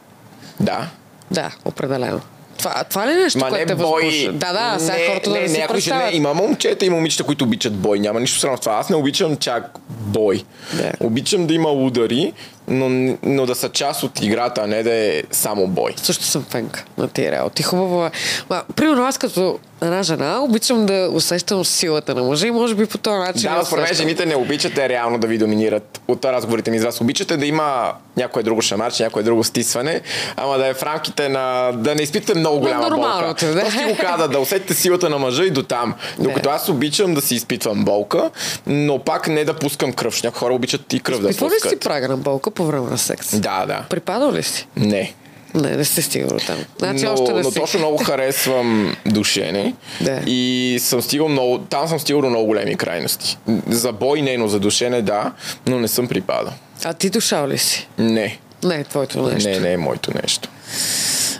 [0.60, 0.88] Да.
[1.32, 2.22] Да, определено.
[2.58, 4.30] Това, това ли е нещо, Ма не което те бой.
[4.34, 6.14] Да, да, сега не, хората не, да не, си жени, представят.
[6.14, 8.00] има момчета и момичета, които обичат бой.
[8.00, 8.74] Няма нищо странно в това.
[8.74, 10.44] Аз не обичам чак бой.
[10.74, 10.92] Да.
[11.00, 12.34] Обичам да има удари,
[12.68, 15.94] но, но да са част от играта, а не да е само бой.
[15.98, 17.64] Също съм фенка на тия работи.
[17.64, 18.12] Хубаво е.
[18.50, 22.86] Ма, примерно аз като една жена обичам да усещам силата на мъжа и може би
[22.86, 26.26] по този начин Да, но според мен жените не обичате реално да ви доминират от
[26.26, 27.02] разговорите ми с вас.
[27.02, 30.02] Обичате да има някое друго шамарче, някое друго стисване,
[30.36, 31.72] ама да е в рамките на...
[31.72, 33.46] да не изпитате много голяма нормалното, болка.
[33.46, 33.62] да.
[33.62, 35.94] Просто ти го каза, да усетите силата на мъжа и до там.
[36.20, 38.30] Докато аз обичам да си изпитвам болка,
[38.68, 40.24] но пак не да пускам кръв.
[40.24, 41.80] Някои хора обичат и кръв да Изпитвал ли си пускат.
[41.80, 43.40] прага на болка по време на секс?
[43.40, 43.86] Да, да.
[43.90, 44.68] Припадал ли си?
[44.76, 45.14] Не.
[45.54, 46.58] Не, не сте стигал до там.
[46.80, 47.60] Значи но, още не но си.
[47.60, 49.74] точно много харесвам душене.
[50.02, 50.22] Да.
[50.26, 53.38] И съм стигал много, там съм стигал до много големи крайности.
[53.68, 55.32] За бой не, но за душене да,
[55.68, 56.54] но не съм припадал.
[56.84, 57.88] А ти дошал ли си?
[57.98, 58.40] Не.
[58.64, 59.50] Не е твоето нещо.
[59.50, 60.50] Не, не е моето нещо.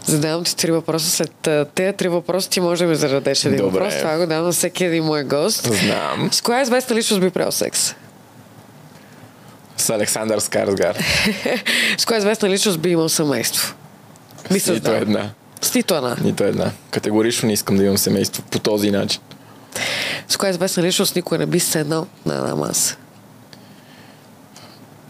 [0.06, 1.10] Задавам ти три въпроса.
[1.10, 3.80] След тези три въпроса ти може да ми зададеш един Добре.
[3.80, 3.98] въпрос.
[4.00, 5.74] Това го давам на всеки един мой гост.
[5.74, 6.30] Знам.
[6.32, 7.96] С коя известна личност би правил секс?
[9.78, 10.98] С Александър Скарсгар.
[11.98, 13.76] С коя известна личност би имал семейство?
[14.52, 14.94] Би С нито създал.
[14.94, 15.30] една.
[15.62, 16.18] С нито една.
[16.24, 16.72] Нито една.
[16.92, 19.22] Категорично не искам да имам семейство по този начин.
[20.28, 22.96] С коя известна личност никой не би седнал на една маса?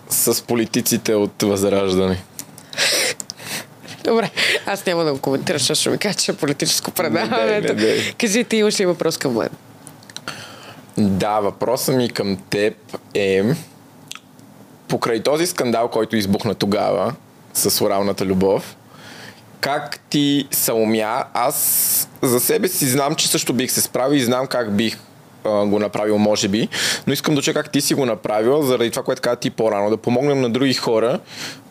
[0.09, 2.23] С политиците от Възраждане.
[4.03, 4.29] Добре,
[4.65, 8.13] аз няма да го коментирам, защото ще ми кажа, че е политическо предаване.
[8.17, 9.49] Кажи, ти имаш ли въпрос към мен?
[10.97, 12.73] Да, въпросът ми към теб
[13.13, 13.43] е
[14.93, 17.13] покрай този скандал, който избухна тогава
[17.53, 18.75] с оралната любов,
[19.61, 21.23] как ти се умя?
[21.33, 24.97] Аз за себе си знам, че също бих се справил и знам как бих
[25.43, 26.69] го направил, може би,
[27.07, 29.89] но искам да чуя как ти си го направил, заради това, което каза ти по-рано,
[29.89, 31.19] да помогнем на други хора,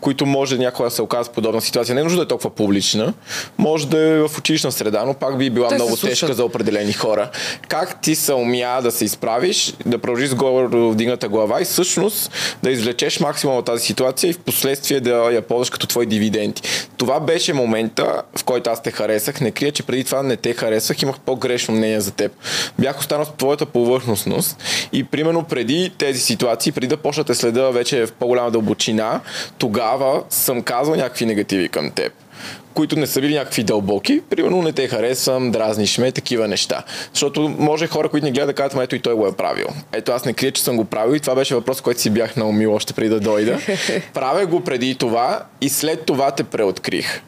[0.02, 1.94] които може някога да се оказат в подобна ситуация.
[1.94, 3.14] Не е нужда да е толкова публична,
[3.58, 6.92] може да е в училищна среда, но пак би била Те много тежка за определени
[6.92, 7.30] хора.
[7.68, 12.30] Как ти се умя да се изправиш, да продължиш с горе вдигната глава и всъщност
[12.62, 16.62] да извлечеш максимум от тази ситуация и в последствие да я ползваш като твои дивиденти.
[16.96, 19.40] Това беше момента, в който аз те харесах.
[19.40, 22.32] Не крия, че преди това не те харесах, имах по-грешно мнение за теб.
[22.78, 24.56] Бях останал с твоята повърхностност
[24.92, 29.20] и примерно преди тези ситуации, преди да почна те следа вече в по-голяма дълбочина,
[29.58, 29.91] тогава
[30.30, 32.12] съм казал някакви негативи към теб
[32.74, 36.82] които не са били някакви дълбоки, примерно не те харесвам, дразниш ме, такива неща.
[37.12, 39.66] Защото може хора, които ни гледат да кажат, «Ма ето и той го е правил.
[39.92, 42.36] Ето аз не крия, че съм го правил и това беше въпрос, който си бях
[42.36, 43.58] наумил още преди да дойда.
[44.14, 47.22] Правя го преди това и след това те преоткрих.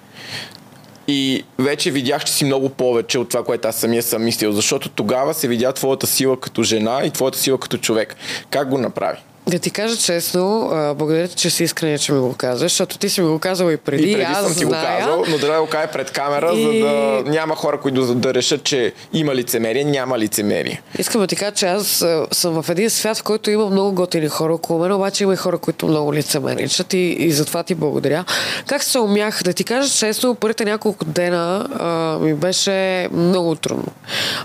[1.09, 4.89] И вече видях, че си много повече от това, което аз самия съм мислил, защото
[4.89, 8.16] тогава се видя твоята сила като жена и твоята сила като човек.
[8.51, 9.19] Как го направи?
[9.47, 10.69] Да ти кажа честно,
[10.99, 13.71] благодаря ти, че си искрен, че ми го казваш, защото ти си ми го казал
[13.71, 14.03] и преди.
[14.03, 14.97] И преди аз съм ти зная.
[14.99, 18.15] го казал, но да го кажа пред камера, И- за да няма хора, които да,
[18.15, 20.83] да решат, че има лицемерие, няма лицемерие.
[20.99, 24.29] Искам да ти кажа, че аз съм в един свят, в който има много готини
[24.29, 28.25] хора около мен, обаче има и хора, които много лицемеричат и, и затова ти благодаря.
[28.66, 33.93] Как се умях да ти кажа честно, първите няколко дена а, ми беше много трудно.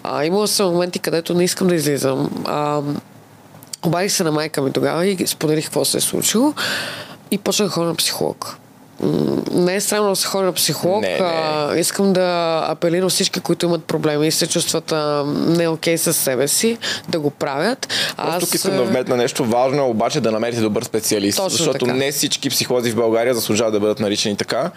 [0.04, 2.30] А, имала съм моменти, където не искам да излизам.
[2.46, 2.82] А,
[3.86, 6.54] обадих се на майка ми тогава и споделих какво се е случило
[7.32, 8.58] и почнах да ходя на психолог.
[9.54, 11.02] Не е странно да се ходи на психолог.
[11.02, 11.20] Не, не.
[11.22, 16.18] А, искам да апелирам всички, които имат проблеми и се чувстват а, не окей със
[16.18, 16.78] себе си,
[17.10, 17.88] да го правят.
[18.18, 21.38] Аз тук искам да вметна нещо важно, обаче да намерите добър специалист.
[21.38, 21.98] Точно защото така.
[21.98, 24.72] не всички психолози в България заслужават да бъдат наричани така.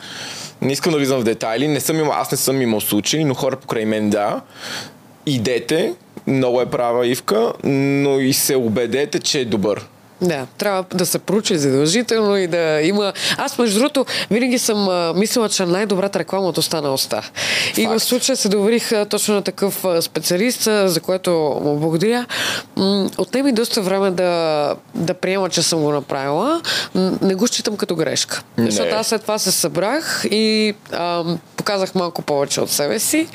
[0.60, 1.68] Не искам да влизам в детайли.
[1.68, 4.40] Не съм имал, аз не съм имал случаи, но хора покрай мен да.
[5.26, 5.94] Идете,
[6.26, 9.86] много е права Ивка, но и се убедете, че е добър.
[10.22, 13.12] Да, трябва да се проучи задължително и да има...
[13.36, 17.30] Аз, между другото, винаги съм а, мислила, че най-добрата реклама от уста на уста.
[17.76, 21.30] И в случая се доверих а, точно на такъв а, специалист, а, за което
[21.64, 22.26] му благодаря.
[22.76, 26.60] М, Отне ми доста време да, да приема, че съм го направила.
[26.94, 28.42] М, Не го считам като грешка.
[28.58, 28.70] Не.
[28.70, 31.24] Защото аз след това се събрах и а,
[31.56, 33.28] показах малко повече от себе си.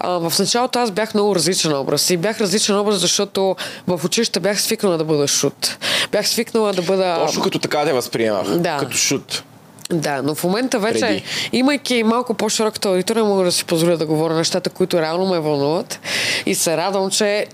[0.00, 2.10] А, в началото аз бях много различен образ.
[2.10, 3.56] И бях различен образ, защото
[3.86, 5.76] в училище бях свикнала да бъда шут.
[6.12, 7.24] Бях свикнала да бъда...
[7.26, 8.48] Точно като така те възприемах.
[8.48, 8.76] Да.
[8.80, 9.42] Като шут.
[9.90, 11.22] Да, но в момента вече, Преди.
[11.52, 16.00] имайки малко по-широката аудитория, мога да си позволя да говоря нещата, които реално ме вълнуват.
[16.46, 17.46] И се радвам, че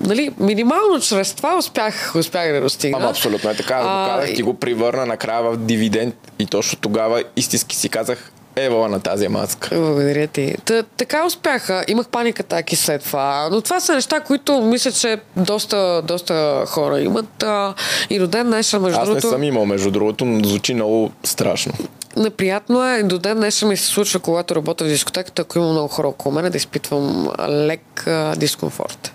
[0.00, 2.98] нали, минимално чрез това успях, успях да достигна.
[2.98, 3.74] Ама абсолютно е така.
[3.74, 8.32] А, го казах, ти го привърна накрая в дивиденд и точно тогава истински си казах,
[8.64, 9.68] ева на тази маска.
[9.72, 10.54] Благодаря ти.
[10.64, 11.84] Та, така успяха.
[11.88, 13.48] Имах паника атаки след това.
[13.52, 17.42] Но това са неща, които мисля, че доста, доста хора имат.
[17.42, 17.74] А,
[18.10, 21.10] и до ден днешен, между Аз не другото, съм имал, между другото, но звучи много
[21.24, 21.72] страшно.
[22.16, 23.02] неприятно е.
[23.02, 26.34] До ден днешен ми се случва, когато работя в дискотеката, ако има много хора около
[26.34, 29.12] мен, да изпитвам лек а, дискомфорт.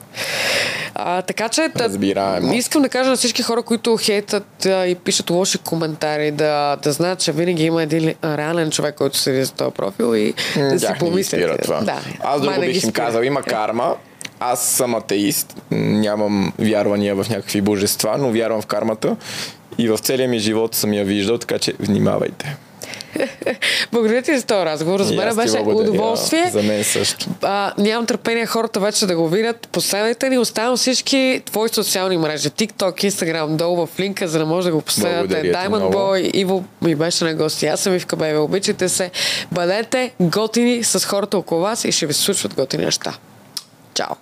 [0.95, 2.53] А, така че, Разбираемо.
[2.53, 6.91] искам да кажа на всички хора, които хейтат а, и пишат лоши коментари, да, да
[6.91, 10.87] знаят, че винаги има един реален човек, който седи за този профил и да си
[10.99, 11.61] помислят.
[11.61, 11.81] това.
[11.81, 12.93] Да, Аз друго бих им спира.
[12.93, 13.95] казал, има карма.
[14.39, 19.15] Аз съм атеист, нямам вярвания в някакви божества, но вярвам в кармата
[19.77, 22.55] и в целия ми живот съм я виждал, така че внимавайте.
[23.91, 24.99] Благодаря ти за този разговор.
[24.99, 25.89] Ти беше благодаря.
[25.89, 26.49] удоволствие.
[26.51, 27.25] За мен също.
[27.41, 29.67] А, нямам търпение хората вече да го видят.
[29.71, 32.49] Последвайте ни, оставям всички твои социални мрежи.
[32.49, 35.51] TikTok, Instagram, долу в линка, за да може да го последвате.
[35.53, 35.93] Diamond.
[35.93, 37.67] Boy, Иво ми беше на гости.
[37.67, 38.37] Аз съм Ивка Бебе.
[38.37, 39.11] Обичайте се.
[39.51, 43.13] Бъдете готини с хората около вас и ще ви случват готини неща.
[43.93, 44.15] Чао!